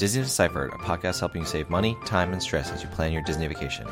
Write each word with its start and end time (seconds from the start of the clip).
Disney 0.00 0.22
Deciphered, 0.22 0.72
a 0.72 0.78
podcast 0.78 1.20
helping 1.20 1.42
you 1.42 1.46
save 1.46 1.68
money, 1.68 1.94
time, 2.06 2.32
and 2.32 2.42
stress 2.42 2.70
as 2.70 2.82
you 2.82 2.88
plan 2.88 3.12
your 3.12 3.20
Disney 3.20 3.46
vacation. 3.46 3.86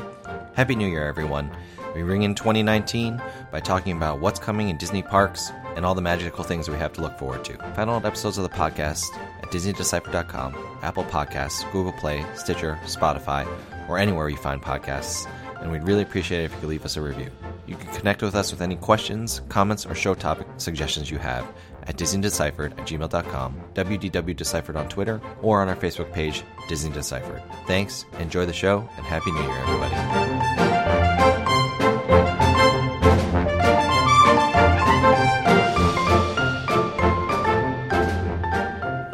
Happy 0.55 0.73
New 0.73 0.87
Year, 0.87 1.07
everyone. 1.07 1.51
We 1.93 2.01
ring 2.01 2.23
in 2.23 2.33
2019 2.33 3.21
by 3.51 3.59
talking 3.59 3.95
about 3.95 4.19
what's 4.19 4.39
coming 4.39 4.69
in 4.69 4.77
Disney 4.77 5.03
parks 5.03 5.51
and 5.75 5.85
all 5.85 5.93
the 5.93 6.01
magical 6.01 6.43
things 6.43 6.67
we 6.67 6.77
have 6.77 6.93
to 6.93 7.01
look 7.01 7.15
forward 7.19 7.45
to. 7.45 7.57
Find 7.75 7.91
all 7.91 8.03
episodes 8.03 8.39
of 8.39 8.43
the 8.43 8.49
podcast 8.49 9.15
at 9.43 9.51
DisneyDecipher.com, 9.51 10.79
Apple 10.81 11.03
Podcasts, 11.03 11.71
Google 11.71 11.93
Play, 11.93 12.25
Stitcher, 12.33 12.79
Spotify, 12.85 13.47
or 13.87 13.99
anywhere 13.99 14.29
you 14.29 14.37
find 14.37 14.63
podcasts. 14.63 15.29
And 15.61 15.71
we'd 15.71 15.83
really 15.83 16.01
appreciate 16.01 16.41
it 16.41 16.45
if 16.45 16.53
you 16.53 16.59
could 16.61 16.69
leave 16.69 16.85
us 16.85 16.97
a 16.97 17.03
review. 17.03 17.29
You 17.67 17.75
can 17.75 17.93
connect 17.93 18.23
with 18.23 18.33
us 18.33 18.49
with 18.51 18.63
any 18.63 18.77
questions, 18.77 19.41
comments, 19.47 19.85
or 19.85 19.93
show 19.93 20.15
topic 20.15 20.47
suggestions 20.57 21.11
you 21.11 21.19
have 21.19 21.45
at 21.83 21.97
DisneyDeciphered 21.97 22.71
at 22.71 22.87
gmail.com, 22.87 23.61
WDW 23.73 24.35
Deciphered 24.35 24.75
on 24.75 24.89
Twitter, 24.89 25.21
or 25.41 25.61
on 25.61 25.69
our 25.69 25.75
Facebook 25.75 26.11
page, 26.11 26.43
Disney 26.67 26.91
Deciphered. 26.91 27.41
Thanks, 27.67 28.05
enjoy 28.19 28.45
the 28.45 28.53
show, 28.53 28.87
and 28.97 29.05
Happy 29.05 29.31
New 29.31 29.41
Year, 29.41 29.57
everybody. 29.57 29.95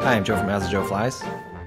Hi, 0.02 0.16
I'm 0.16 0.24
Joe 0.24 0.38
from 0.38 0.50
As 0.50 0.64
the 0.64 0.70
Joe 0.70 0.84
Flies. 0.84 1.22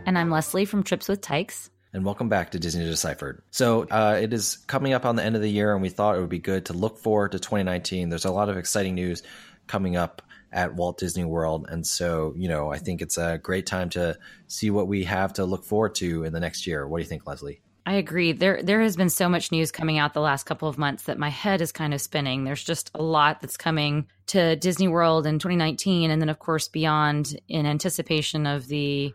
And 0.07 0.17
I'm 0.17 0.31
Leslie 0.31 0.65
from 0.65 0.83
Trips 0.83 1.09
with 1.09 1.21
Tykes. 1.21 1.71
And 1.93 2.05
welcome 2.05 2.29
back 2.29 2.51
to 2.51 2.59
Disney 2.59 2.85
Deciphered. 2.85 3.43
So 3.51 3.85
uh, 3.91 4.19
it 4.23 4.33
is 4.33 4.59
coming 4.67 4.93
up 4.93 5.05
on 5.05 5.17
the 5.17 5.25
end 5.25 5.37
of 5.37 5.43
the 5.43 5.51
year, 5.51 5.73
and 5.73 5.83
we 5.83 5.89
thought 5.89 6.17
it 6.17 6.21
would 6.21 6.29
be 6.29 6.39
good 6.39 6.67
to 6.67 6.73
look 6.73 6.99
forward 6.99 7.33
to 7.33 7.39
2019. 7.39 8.09
There's 8.11 8.25
a 8.25 8.31
lot 8.31 8.49
of 8.49 8.57
exciting 8.57 8.95
news 8.95 9.23
coming 9.67 9.97
up 9.97 10.23
at 10.53 10.75
Walt 10.75 10.99
Disney 10.99 11.25
World, 11.25 11.67
and 11.69 11.87
so 11.87 12.33
you 12.37 12.49
know 12.49 12.71
I 12.73 12.79
think 12.79 13.03
it's 13.03 13.19
a 13.19 13.39
great 13.39 13.67
time 13.67 13.91
to 13.91 14.19
see 14.47 14.71
what 14.71 14.89
we 14.89 15.05
have 15.05 15.33
to 15.35 15.45
look 15.45 15.65
forward 15.65 15.95
to 15.97 16.25
in 16.25 16.33
the 16.33 16.41
next 16.41 16.67
year. 16.67 16.87
What 16.87 16.99
do 16.99 17.03
you 17.03 17.09
think, 17.09 17.27
Leslie? 17.27 17.61
I 17.89 17.95
agree. 17.95 18.33
There 18.33 18.63
there 18.63 18.83
has 18.83 18.97
been 18.97 19.09
so 19.09 19.31
much 19.31 19.51
news 19.51 19.73
coming 19.73 19.99
out 19.99 20.13
the 20.13 20.21
last 20.21 20.45
couple 20.45 20.69
of 20.69 20.77
months 20.77 21.05
that 21.05 21.19
my 21.19 21.31
head 21.31 21.63
is 21.63 21.73
kind 21.73 21.95
of 21.95 22.03
spinning. 22.03 22.45
There's 22.45 22.63
just 22.63 22.91
a 22.95 23.03
lot 23.03 23.41
that's 23.41 23.57
coming 23.57 24.09
to 24.27 24.57
Disney 24.57 24.89
World 24.89 25.27
in 25.27 25.39
2019 25.39 26.11
and 26.11 26.21
then 26.21 26.29
of 26.29 26.39
course 26.39 26.69
beyond 26.69 27.41
in 27.49 27.65
anticipation 27.65 28.47
of 28.47 28.67
the 28.67 29.15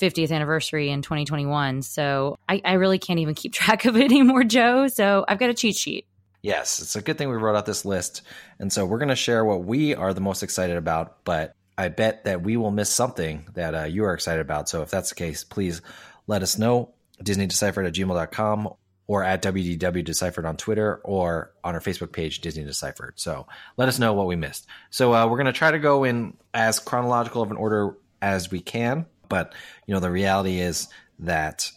50th 0.00 0.30
anniversary 0.30 0.90
in 0.90 1.02
2021. 1.02 1.82
So 1.82 2.36
I, 2.48 2.60
I 2.64 2.74
really 2.74 2.98
can't 2.98 3.18
even 3.18 3.34
keep 3.34 3.52
track 3.54 3.84
of 3.86 3.96
it 3.96 4.04
anymore, 4.04 4.44
Joe. 4.44 4.88
So 4.88 5.24
I've 5.26 5.38
got 5.38 5.50
a 5.50 5.54
cheat 5.54 5.76
sheet. 5.76 6.06
Yes, 6.42 6.80
it's 6.80 6.96
a 6.96 7.02
good 7.02 7.18
thing 7.18 7.28
we 7.28 7.36
wrote 7.36 7.56
out 7.56 7.66
this 7.66 7.84
list. 7.84 8.22
And 8.58 8.72
so 8.72 8.84
we're 8.84 8.98
going 8.98 9.08
to 9.08 9.16
share 9.16 9.44
what 9.44 9.64
we 9.64 9.94
are 9.94 10.12
the 10.12 10.20
most 10.20 10.42
excited 10.42 10.76
about, 10.76 11.24
but 11.24 11.54
I 11.78 11.88
bet 11.88 12.24
that 12.24 12.42
we 12.42 12.56
will 12.56 12.72
miss 12.72 12.90
something 12.90 13.46
that 13.54 13.74
uh, 13.74 13.84
you 13.84 14.04
are 14.04 14.12
excited 14.12 14.40
about. 14.40 14.68
So 14.68 14.82
if 14.82 14.90
that's 14.90 15.10
the 15.10 15.14
case, 15.14 15.44
please 15.44 15.80
let 16.26 16.42
us 16.42 16.58
know. 16.58 16.94
DisneyDeciphered 17.22 17.86
at 17.86 17.94
gmail.com 17.94 18.68
or 19.06 19.22
at 19.22 19.42
WDW 19.42 20.04
Deciphered 20.04 20.44
on 20.44 20.56
Twitter 20.56 20.96
or 21.04 21.52
on 21.62 21.74
our 21.74 21.80
Facebook 21.80 22.12
page, 22.12 22.40
Disney 22.40 22.64
Deciphered. 22.64 23.20
So 23.20 23.46
let 23.76 23.88
us 23.88 24.00
know 24.00 24.12
what 24.14 24.26
we 24.26 24.34
missed. 24.34 24.66
So 24.90 25.14
uh, 25.14 25.26
we're 25.28 25.36
going 25.36 25.46
to 25.46 25.52
try 25.52 25.70
to 25.70 25.78
go 25.78 26.02
in 26.02 26.36
as 26.52 26.80
chronological 26.80 27.42
of 27.42 27.52
an 27.52 27.56
order 27.56 27.96
as 28.20 28.50
we 28.50 28.60
can. 28.60 29.06
But, 29.28 29.54
you 29.86 29.94
know, 29.94 30.00
the 30.00 30.10
reality 30.10 30.58
is 30.60 30.88
that 31.20 31.70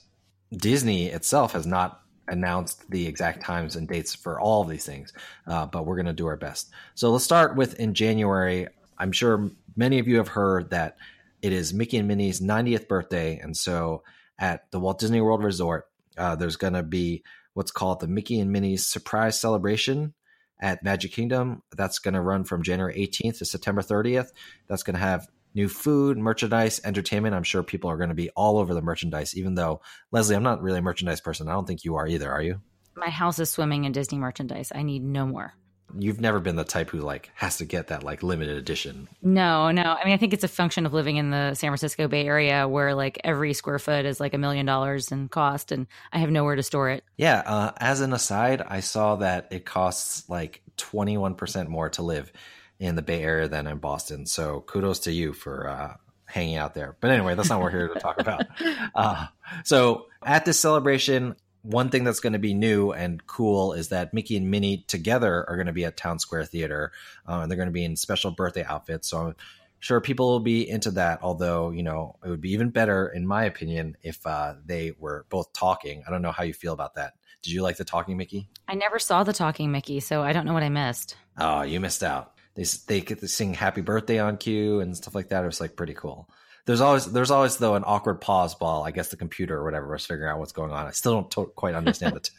Disney 0.52 1.08
itself 1.08 1.54
has 1.54 1.68
not 1.68 2.02
announced 2.28 2.90
the 2.90 3.08
exact 3.08 3.42
times 3.42 3.76
and 3.76 3.88
dates 3.88 4.16
for 4.16 4.40
all 4.40 4.62
of 4.62 4.70
these 4.70 4.86
things, 4.86 5.14
uh, 5.48 5.66
but 5.66 5.86
we're 5.86 5.96
going 5.96 6.06
to 6.06 6.14
do 6.14 6.28
our 6.28 6.38
best. 6.38 6.70
So 6.96 7.12
let's 7.12 7.24
start 7.24 7.56
with 7.56 7.80
in 7.80 7.94
January. 7.94 8.68
I'm 8.98 9.12
sure 9.12 9.52
many 9.76 10.00
of 10.00 10.08
you 10.08 10.18
have 10.18 10.30
heard 10.30 10.72
that 10.72 10.98
it 11.42 11.52
is 11.52 11.74
Mickey 11.74 11.98
and 11.98 12.08
Minnie's 12.08 12.42
90th 12.42 12.88
birthday. 12.88 13.38
And 13.38 13.56
so 13.56 14.04
at 14.40 14.70
the 14.72 14.80
Walt 14.80 15.00
Disney 15.00 15.22
World 15.22 15.44
Resort, 15.44 15.88
uh, 16.18 16.36
there's 16.36 16.56
going 16.56 16.74
to 16.74 16.84
be 16.84 17.24
what's 17.54 17.72
called 17.72 18.00
the 18.00 18.08
Mickey 18.08 18.40
and 18.40 18.52
Minnie's 18.52 18.86
Surprise 18.86 19.40
Celebration 19.40 20.14
at 20.60 20.84
Magic 20.84 21.12
Kingdom. 21.12 21.62
That's 21.76 22.00
going 22.00 22.14
to 22.14 22.22
run 22.22 22.46
from 22.46 22.64
January 22.64 22.96
18th 22.96 23.40
to 23.40 23.46
September 23.46 23.82
30th. 23.82 24.30
That's 24.68 24.84
going 24.84 24.96
to 24.96 25.02
have 25.02 25.28
new 25.56 25.70
food, 25.70 26.18
merchandise, 26.18 26.82
entertainment. 26.84 27.34
I'm 27.34 27.44
sure 27.44 27.64
people 27.64 27.90
are 27.90 27.98
going 27.98 28.10
to 28.10 28.16
be 28.16 28.30
all 28.32 28.60
over 28.60 28.74
the 28.74 28.82
merchandise, 28.82 29.36
even 29.36 29.56
though, 29.56 29.82
Leslie, 30.12 30.36
I'm 30.36 30.44
not 30.44 30.62
really 30.62 30.80
a 30.80 30.84
merchandise 30.84 31.22
person. 31.22 31.48
I 31.48 31.54
don't 31.54 31.66
think 31.66 31.86
you 31.86 31.96
are 31.96 32.08
either, 32.08 32.32
are 32.32 32.42
you? 32.42 32.62
My 32.96 33.10
house 33.10 33.40
is 33.40 33.50
swimming 33.50 33.86
in 33.86 33.92
Disney 33.92 34.20
merchandise. 34.20 34.72
I 34.76 34.84
need 34.84 35.04
no 35.04 35.26
more. 35.26 35.54
You've 35.98 36.20
never 36.20 36.40
been 36.40 36.56
the 36.56 36.64
type 36.64 36.90
who 36.90 37.00
like 37.00 37.30
has 37.36 37.58
to 37.58 37.66
get 37.66 37.88
that 37.88 38.04
like 38.04 38.24
limited 38.24 38.58
edition. 38.58 39.08
No, 39.22 39.72
no. 39.72 39.84
I 39.84 40.04
mean, 40.04 40.14
I 40.14 40.18
think 40.18 40.34
it's 40.34 40.44
a 40.44 40.50
function 40.50 40.86
of 40.86 40.94
living 40.94 41.18
in 41.18 41.30
the 41.30 41.54
San 41.54 41.70
Francisco 41.70 42.08
Bay 42.08 42.26
Area 42.26 42.68
where 42.68 42.96
like 42.96 43.22
every 43.24 43.54
square 43.54 43.80
foot 43.80 44.06
is 44.06 44.20
like 44.20 44.34
a 44.34 44.38
million 44.38 44.66
dollars 44.66 45.12
in 45.12 45.30
cost 45.30 45.72
and 45.72 45.88
I 46.12 46.18
have 46.18 46.32
nowhere 46.32 46.56
to 46.56 46.64
store 46.64 46.90
it. 46.90 47.04
Yeah. 47.18 47.44
Uh, 47.46 47.72
as 47.78 48.02
an 48.02 48.14
aside, 48.14 48.64
I 48.68 48.80
saw 48.80 49.18
that 49.18 49.50
it 49.52 49.66
costs 49.66 50.28
like 50.28 50.64
21% 50.78 51.68
more 51.68 51.90
to 51.92 52.02
live 52.02 52.32
in 52.80 52.96
the 52.96 53.02
Bay 53.02 53.22
Area 53.22 53.48
than 53.48 53.68
in 53.68 53.78
Boston. 53.78 54.26
So 54.26 54.62
kudos 54.62 55.00
to 55.00 55.12
you 55.12 55.34
for 55.34 55.70
uh, 55.70 55.96
hanging 56.26 56.58
out 56.58 56.74
there. 56.74 56.98
But 57.00 57.12
anyway, 57.12 57.36
that's 57.36 57.50
not 57.50 57.60
what 57.60 57.72
we're 57.72 57.80
here 57.80 57.88
to 57.90 58.00
talk 58.00 58.20
about. 58.20 58.46
Uh, 58.96 59.28
so 59.66 60.06
at 60.24 60.46
this 60.46 60.60
celebration, 60.60 61.36
one 61.62 61.90
thing 61.90 62.04
that's 62.04 62.20
going 62.20 62.34
to 62.34 62.40
be 62.40 62.54
new 62.54 62.92
and 62.92 63.26
cool 63.28 63.74
is 63.74 63.90
that 63.90 64.14
Mickey 64.14 64.38
and 64.38 64.50
Minnie 64.50 64.86
together 64.88 65.48
are 65.50 65.56
going 65.56 65.68
to 65.68 65.74
be 65.74 65.84
at 65.84 65.98
Town 65.98 66.20
Square 66.20 66.46
Theater, 66.46 66.92
uh, 67.28 67.40
and 67.40 67.52
they're 67.52 67.58
going 67.58 67.68
to 67.68 67.74
be 67.74 67.84
in 67.84 67.96
special 67.96 68.32
birthday 68.32 68.64
outfits. 68.64 69.10
So 69.10 69.18
I'm 69.18 69.36
sure 69.80 70.00
people 70.00 70.30
will 70.30 70.40
be 70.40 70.68
into 70.70 70.92
that. 70.92 71.20
Although 71.24 71.72
you 71.72 71.84
know, 71.84 72.16
it 72.24 72.30
would 72.30 72.42
be 72.42 72.54
even 72.54 72.70
better, 72.70 73.08
in 73.08 73.28
my 73.28 73.44
opinion, 73.46 73.98
if 74.02 74.26
uh, 74.26 74.54
they 74.66 74.94
were 74.98 75.26
both 75.30 75.52
talking. 75.52 76.04
I 76.08 76.12
don't 76.12 76.22
know 76.22 76.32
how 76.32 76.44
you 76.44 76.54
feel 76.54 76.74
about 76.74 76.96
that. 76.96 77.14
Did 77.42 77.52
you 77.52 77.64
like 77.64 77.78
the 77.78 77.86
talking 77.86 78.18
Mickey? 78.18 78.48
I 78.68 78.76
never 78.76 79.00
saw 79.00 79.24
the 79.24 79.34
talking 79.34 79.72
Mickey, 79.72 80.00
so 80.00 80.22
I 80.22 80.32
don't 80.32 80.46
know 80.46 80.54
what 80.54 80.64
I 80.64 80.70
missed. 80.70 81.18
Oh, 81.38 81.64
you 81.64 81.80
missed 81.80 82.04
out. 82.04 82.35
They 82.56 82.64
they 82.88 83.02
get 83.02 83.20
to 83.20 83.28
sing 83.28 83.54
Happy 83.54 83.82
Birthday 83.82 84.20
on 84.20 84.38
cue 84.38 84.80
and 84.80 84.96
stuff 84.96 85.16
like 85.16 85.30
that. 85.30 85.44
It 85.44 85.48
was 85.48 85.62
like 85.62 85.76
pretty 85.76 85.94
cool. 85.94 86.30
There's 86.66 86.82
always 86.82 87.06
there's 87.06 87.32
always 87.32 87.58
though 87.58 87.76
an 87.76 87.84
awkward 87.86 88.22
pause 88.22 88.56
while 88.60 88.84
I 88.84 88.92
guess 88.92 89.10
the 89.10 89.18
computer 89.18 89.58
or 89.58 89.64
whatever 89.64 89.88
was 89.92 90.06
figuring 90.06 90.32
out 90.32 90.40
what's 90.40 90.52
going 90.52 90.72
on. 90.72 90.88
I 90.88 90.92
still 90.92 91.14
don't 91.14 91.32
to- 91.32 91.52
quite 91.56 91.76
understand 91.76 92.16
the 92.16 92.20
tech, 92.22 92.34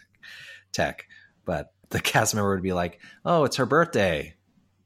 tech, 0.73 1.07
but 1.45 1.73
the 1.91 2.01
cast 2.01 2.35
member 2.35 2.51
would 2.55 2.63
be 2.63 2.73
like, 2.73 3.01
"Oh, 3.25 3.45
it's 3.45 3.57
her 3.57 3.67
birthday." 3.67 4.35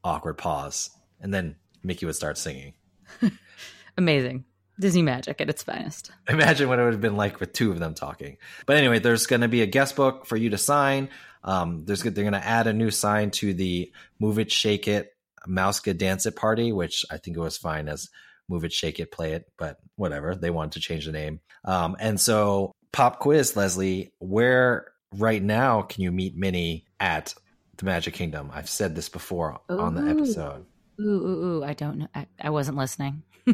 Awkward 0.02 0.38
pause, 0.38 0.91
and 1.20 1.32
then 1.32 1.56
Mickey 1.82 2.06
would 2.06 2.16
start 2.16 2.38
singing. 2.38 2.72
Amazing. 3.98 4.44
Disney 4.78 5.02
magic 5.02 5.41
at 5.42 5.50
its 5.50 5.62
finest. 5.62 6.10
Imagine 6.28 6.68
what 6.68 6.78
it 6.78 6.84
would 6.84 6.94
have 6.94 7.02
been 7.02 7.16
like 7.16 7.38
with 7.38 7.52
two 7.52 7.70
of 7.70 7.78
them 7.78 7.94
talking. 7.94 8.38
But 8.64 8.78
anyway, 8.78 8.98
there's 8.98 9.26
going 9.26 9.42
to 9.42 9.48
be 9.48 9.60
a 9.60 9.66
guest 9.66 9.94
book 9.94 10.24
for 10.24 10.36
you 10.36 10.50
to 10.50 10.58
sign. 10.58 11.10
Um, 11.44 11.84
there's 11.84 12.02
they're 12.02 12.12
going 12.12 12.32
to 12.32 12.44
add 12.44 12.66
a 12.66 12.72
new 12.72 12.91
sign 12.91 13.30
to 13.32 13.52
the 13.52 13.92
Move 14.18 14.38
It, 14.38 14.50
Shake 14.50 14.88
It, 14.88 15.14
MousekeDance 15.48 16.26
It 16.26 16.36
party, 16.36 16.72
which 16.72 17.04
I 17.10 17.16
think 17.16 17.36
it 17.36 17.40
was 17.40 17.56
fine 17.56 17.88
as 17.88 18.08
Move 18.48 18.64
It, 18.64 18.72
Shake 18.72 19.00
It, 19.00 19.12
Play 19.12 19.32
It, 19.32 19.50
but 19.58 19.78
whatever. 19.96 20.34
They 20.34 20.50
wanted 20.50 20.72
to 20.72 20.80
change 20.80 21.06
the 21.06 21.12
name. 21.12 21.40
Um, 21.64 21.96
and 21.98 22.20
so, 22.20 22.72
pop 22.92 23.20
quiz, 23.20 23.56
Leslie, 23.56 24.12
where 24.18 24.92
right 25.16 25.42
now 25.42 25.82
can 25.82 26.02
you 26.02 26.12
meet 26.12 26.36
Minnie 26.36 26.86
at 26.98 27.34
the 27.76 27.84
Magic 27.84 28.14
Kingdom? 28.14 28.50
I've 28.52 28.68
said 28.68 28.94
this 28.94 29.08
before 29.08 29.60
ooh. 29.70 29.80
on 29.80 29.94
the 29.94 30.10
episode. 30.10 30.66
Ooh, 31.00 31.04
ooh, 31.04 31.44
ooh. 31.44 31.64
I 31.64 31.74
don't 31.74 31.98
know. 31.98 32.08
I, 32.14 32.26
I 32.40 32.50
wasn't 32.50 32.76
listening. 32.76 33.22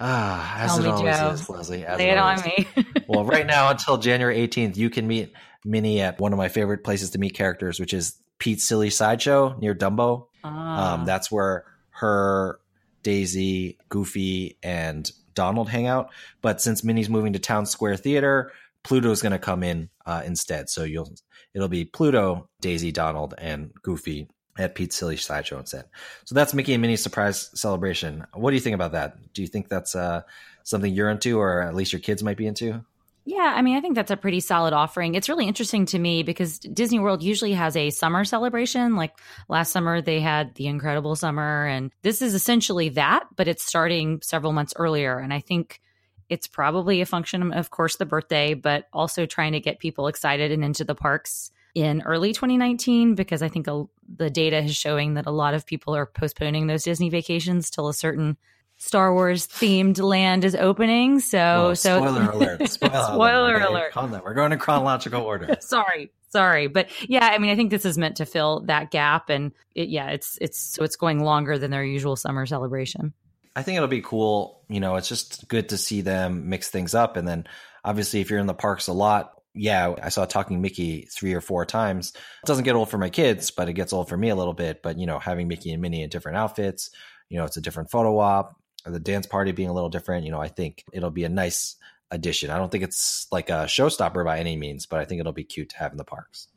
ah, 0.00 0.58
as 0.58 0.76
Tell 0.76 0.84
it 0.84 0.88
always 0.88 1.16
Joe. 1.16 1.30
is, 1.30 1.50
Leslie. 1.50 1.84
As 1.84 1.98
Lay 1.98 2.10
it, 2.10 2.18
on 2.18 2.40
me. 2.42 2.68
well, 3.08 3.24
right 3.24 3.46
now 3.46 3.70
until 3.70 3.98
January 3.98 4.46
18th, 4.46 4.76
you 4.76 4.90
can 4.90 5.06
meet 5.06 5.32
Minnie 5.64 6.00
at 6.00 6.20
one 6.20 6.32
of 6.32 6.38
my 6.38 6.48
favorite 6.48 6.84
places 6.84 7.10
to 7.10 7.18
meet 7.18 7.34
characters, 7.34 7.80
which 7.80 7.92
is 7.92 8.16
Pete's 8.38 8.64
Silly 8.64 8.90
Sideshow 8.90 9.56
near 9.58 9.74
Dumbo. 9.74 10.27
Ah. 10.44 10.94
Um, 10.94 11.04
that's 11.04 11.30
where 11.30 11.64
her, 11.90 12.60
Daisy, 13.02 13.78
Goofy, 13.88 14.58
and 14.62 15.10
Donald 15.34 15.68
hang 15.68 15.86
out. 15.86 16.10
But 16.42 16.60
since 16.60 16.82
Minnie's 16.82 17.08
moving 17.08 17.32
to 17.34 17.38
Town 17.38 17.66
Square 17.66 17.98
Theater, 17.98 18.52
Pluto's 18.82 19.22
going 19.22 19.32
to 19.32 19.38
come 19.38 19.62
in 19.62 19.90
uh, 20.06 20.22
instead. 20.24 20.68
So 20.68 20.84
you'll 20.84 21.12
it'll 21.54 21.68
be 21.68 21.84
Pluto, 21.84 22.48
Daisy, 22.60 22.92
Donald, 22.92 23.34
and 23.38 23.72
Goofy 23.82 24.28
at 24.58 24.74
Pete's 24.74 24.96
Silly 24.96 25.16
Sideshow 25.16 25.58
instead. 25.58 25.84
So 26.24 26.34
that's 26.34 26.54
Mickey 26.54 26.74
and 26.74 26.82
Minnie's 26.82 27.02
surprise 27.02 27.50
celebration. 27.54 28.26
What 28.34 28.50
do 28.50 28.54
you 28.56 28.60
think 28.60 28.74
about 28.74 28.92
that? 28.92 29.32
Do 29.32 29.42
you 29.42 29.48
think 29.48 29.68
that's 29.68 29.94
uh, 29.94 30.22
something 30.64 30.92
you're 30.92 31.10
into, 31.10 31.38
or 31.38 31.62
at 31.62 31.74
least 31.74 31.92
your 31.92 32.00
kids 32.00 32.22
might 32.22 32.36
be 32.36 32.46
into? 32.46 32.84
Yeah, 33.28 33.52
I 33.54 33.60
mean, 33.60 33.76
I 33.76 33.82
think 33.82 33.94
that's 33.94 34.10
a 34.10 34.16
pretty 34.16 34.40
solid 34.40 34.72
offering. 34.72 35.14
It's 35.14 35.28
really 35.28 35.46
interesting 35.46 35.84
to 35.86 35.98
me 35.98 36.22
because 36.22 36.58
Disney 36.58 36.98
World 36.98 37.22
usually 37.22 37.52
has 37.52 37.76
a 37.76 37.90
summer 37.90 38.24
celebration. 38.24 38.96
Like 38.96 39.12
last 39.50 39.70
summer, 39.70 40.00
they 40.00 40.20
had 40.20 40.54
the 40.54 40.66
Incredible 40.66 41.14
Summer, 41.14 41.66
and 41.66 41.92
this 42.00 42.22
is 42.22 42.32
essentially 42.32 42.88
that, 42.88 43.24
but 43.36 43.46
it's 43.46 43.62
starting 43.62 44.22
several 44.22 44.54
months 44.54 44.72
earlier. 44.76 45.18
And 45.18 45.30
I 45.30 45.40
think 45.40 45.82
it's 46.30 46.46
probably 46.46 47.02
a 47.02 47.06
function, 47.06 47.52
of 47.52 47.68
course, 47.70 47.96
the 47.96 48.06
birthday, 48.06 48.54
but 48.54 48.86
also 48.94 49.26
trying 49.26 49.52
to 49.52 49.60
get 49.60 49.78
people 49.78 50.06
excited 50.06 50.50
and 50.50 50.64
into 50.64 50.84
the 50.84 50.94
parks 50.94 51.50
in 51.74 52.00
early 52.06 52.32
2019 52.32 53.14
because 53.14 53.42
I 53.42 53.50
think 53.50 53.66
a, 53.66 53.84
the 54.16 54.30
data 54.30 54.56
is 54.56 54.74
showing 54.74 55.14
that 55.14 55.26
a 55.26 55.30
lot 55.30 55.52
of 55.52 55.66
people 55.66 55.94
are 55.94 56.06
postponing 56.06 56.66
those 56.66 56.82
Disney 56.82 57.10
vacations 57.10 57.68
till 57.68 57.88
a 57.88 57.94
certain 57.94 58.38
Star 58.78 59.12
Wars 59.12 59.46
themed 59.46 60.00
land 60.00 60.44
is 60.44 60.54
opening. 60.54 61.20
So, 61.20 61.38
Whoa, 61.38 61.74
so 61.74 61.98
spoiler 61.98 62.30
alert! 62.32 62.68
Spoiler, 62.68 63.02
Spoiler 63.04 63.54
alert! 63.60 63.92
alert. 63.94 64.24
We're 64.24 64.34
going 64.34 64.52
in 64.52 64.58
chronological 64.58 65.22
order. 65.22 65.56
sorry, 65.60 66.10
sorry, 66.30 66.68
but 66.68 66.88
yeah, 67.08 67.26
I 67.26 67.38
mean, 67.38 67.50
I 67.50 67.56
think 67.56 67.70
this 67.70 67.84
is 67.84 67.98
meant 67.98 68.16
to 68.18 68.24
fill 68.24 68.60
that 68.66 68.90
gap, 68.90 69.30
and 69.30 69.52
it, 69.74 69.88
yeah, 69.88 70.10
it's 70.10 70.38
it's 70.40 70.58
so 70.58 70.84
it's 70.84 70.96
going 70.96 71.22
longer 71.22 71.58
than 71.58 71.70
their 71.70 71.84
usual 71.84 72.16
summer 72.16 72.46
celebration. 72.46 73.12
I 73.56 73.62
think 73.62 73.76
it'll 73.76 73.88
be 73.88 74.00
cool. 74.00 74.62
You 74.68 74.78
know, 74.78 74.94
it's 74.96 75.08
just 75.08 75.48
good 75.48 75.70
to 75.70 75.76
see 75.76 76.00
them 76.00 76.48
mix 76.48 76.68
things 76.70 76.94
up, 76.94 77.16
and 77.16 77.26
then 77.26 77.46
obviously, 77.84 78.20
if 78.20 78.30
you're 78.30 78.38
in 78.38 78.46
the 78.46 78.54
parks 78.54 78.86
a 78.86 78.92
lot, 78.92 79.32
yeah, 79.54 79.94
I 80.00 80.10
saw 80.10 80.24
Talking 80.24 80.60
Mickey 80.60 81.08
three 81.12 81.34
or 81.34 81.40
four 81.40 81.66
times. 81.66 82.12
It 82.14 82.46
doesn't 82.46 82.64
get 82.64 82.76
old 82.76 82.90
for 82.90 82.98
my 82.98 83.10
kids, 83.10 83.50
but 83.50 83.68
it 83.68 83.72
gets 83.72 83.92
old 83.92 84.08
for 84.08 84.16
me 84.16 84.28
a 84.28 84.36
little 84.36 84.54
bit. 84.54 84.82
But 84.84 84.98
you 84.98 85.06
know, 85.06 85.18
having 85.18 85.48
Mickey 85.48 85.72
and 85.72 85.82
Minnie 85.82 86.04
in 86.04 86.10
different 86.10 86.38
outfits, 86.38 86.90
you 87.28 87.38
know, 87.38 87.44
it's 87.44 87.56
a 87.56 87.60
different 87.60 87.90
photo 87.90 88.16
op. 88.20 88.54
The 88.84 89.00
dance 89.00 89.26
party 89.26 89.52
being 89.52 89.68
a 89.68 89.72
little 89.72 89.90
different, 89.90 90.24
you 90.24 90.30
know, 90.30 90.40
I 90.40 90.48
think 90.48 90.84
it'll 90.92 91.10
be 91.10 91.24
a 91.24 91.28
nice 91.28 91.76
addition. 92.10 92.50
I 92.50 92.58
don't 92.58 92.70
think 92.70 92.84
it's 92.84 93.26
like 93.30 93.50
a 93.50 93.64
showstopper 93.64 94.24
by 94.24 94.38
any 94.38 94.56
means, 94.56 94.86
but 94.86 95.00
I 95.00 95.04
think 95.04 95.20
it'll 95.20 95.32
be 95.32 95.44
cute 95.44 95.70
to 95.70 95.78
have 95.78 95.92
in 95.92 95.98
the 95.98 96.04
parks. 96.04 96.48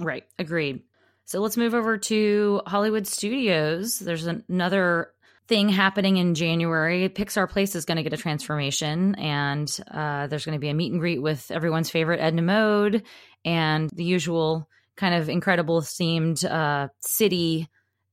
Right, 0.00 0.24
agreed. 0.38 0.82
So 1.24 1.40
let's 1.40 1.56
move 1.56 1.74
over 1.74 1.98
to 1.98 2.62
Hollywood 2.66 3.06
Studios. 3.06 3.98
There's 3.98 4.26
another 4.26 5.12
thing 5.46 5.68
happening 5.68 6.16
in 6.16 6.34
January. 6.34 7.08
Pixar 7.08 7.48
Place 7.48 7.74
is 7.74 7.84
going 7.84 7.96
to 7.96 8.02
get 8.02 8.12
a 8.12 8.18
transformation, 8.18 9.14
and 9.16 9.74
uh, 9.90 10.26
there's 10.26 10.44
going 10.44 10.56
to 10.56 10.60
be 10.60 10.68
a 10.68 10.74
meet 10.74 10.92
and 10.92 11.00
greet 11.00 11.20
with 11.20 11.50
everyone's 11.50 11.90
favorite 11.90 12.20
Edna 12.20 12.42
Mode 12.42 13.02
and 13.44 13.90
the 13.90 14.04
usual 14.04 14.68
kind 14.96 15.14
of 15.14 15.28
incredible 15.28 15.80
themed 15.80 16.44
uh, 16.44 16.88
city 17.00 17.68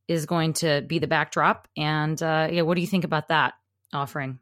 is 0.08 0.26
going 0.26 0.54
to 0.54 0.82
be 0.82 1.00
the 1.00 1.08
backdrop. 1.08 1.68
And 1.78 2.22
uh, 2.22 2.50
yeah, 2.52 2.62
what 2.62 2.76
do 2.76 2.82
you 2.82 2.88
think 2.88 3.04
about 3.04 3.30
that 3.30 3.54
offering? 3.94 4.40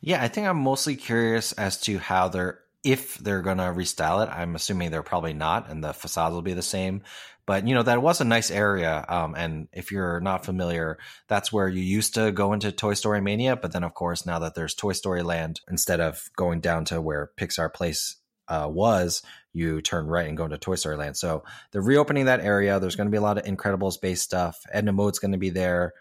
Yeah, 0.00 0.22
I 0.22 0.28
think 0.28 0.46
I'm 0.46 0.58
mostly 0.58 0.96
curious 0.96 1.52
as 1.52 1.80
to 1.82 1.98
how 1.98 2.28
they're 2.28 2.60
if 2.84 3.18
they're 3.18 3.42
going 3.42 3.56
to 3.56 3.64
restyle 3.64 4.24
it. 4.24 4.30
I'm 4.30 4.54
assuming 4.54 4.92
they're 4.92 5.02
probably 5.02 5.34
not, 5.34 5.68
and 5.68 5.82
the 5.82 5.92
facades 5.92 6.32
will 6.32 6.42
be 6.42 6.54
the 6.54 6.62
same. 6.62 7.02
But 7.44 7.66
you 7.66 7.74
know 7.74 7.82
that 7.82 8.02
was 8.02 8.20
a 8.20 8.24
nice 8.24 8.50
area, 8.50 9.04
um, 9.08 9.34
and 9.36 9.68
if 9.72 9.92
you're 9.92 10.20
not 10.20 10.44
familiar, 10.44 10.98
that's 11.28 11.52
where 11.52 11.68
you 11.68 11.82
used 11.82 12.14
to 12.14 12.32
go 12.32 12.52
into 12.52 12.72
Toy 12.72 12.94
Story 12.94 13.20
Mania. 13.20 13.56
But 13.56 13.72
then, 13.72 13.84
of 13.84 13.94
course, 13.94 14.26
now 14.26 14.40
that 14.40 14.54
there's 14.54 14.74
Toy 14.74 14.92
Story 14.92 15.22
Land, 15.22 15.60
instead 15.68 16.00
of 16.00 16.28
going 16.36 16.60
down 16.60 16.84
to 16.86 17.00
where 17.00 17.30
Pixar 17.36 17.72
Place 17.72 18.16
uh, 18.48 18.68
was, 18.70 19.22
you 19.52 19.80
turn 19.80 20.06
right 20.06 20.28
and 20.28 20.36
go 20.36 20.44
into 20.44 20.58
Toy 20.58 20.74
Story 20.74 20.96
Land. 20.96 21.16
So 21.16 21.44
they're 21.72 21.82
reopening 21.82 22.26
that 22.26 22.40
area. 22.40 22.78
There's 22.80 22.96
going 22.96 23.06
to 23.08 23.10
be 23.10 23.16
a 23.16 23.22
lot 23.22 23.38
of 23.38 23.44
Incredibles 23.44 24.00
based 24.00 24.22
stuff. 24.22 24.62
Edna 24.72 24.92
Mode's 24.92 25.18
going 25.18 25.32
to 25.32 25.38
be 25.38 25.50
there. 25.50 25.92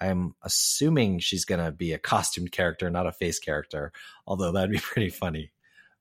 I'm 0.00 0.34
assuming 0.42 1.20
she's 1.20 1.44
going 1.44 1.64
to 1.64 1.70
be 1.70 1.92
a 1.92 1.98
costumed 2.12 2.52
character, 2.52 2.90
not 2.90 3.06
a 3.06 3.12
face 3.12 3.38
character. 3.38 3.92
Although 4.26 4.52
that'd 4.52 4.70
be 4.70 4.78
pretty 4.78 5.10
funny. 5.10 5.52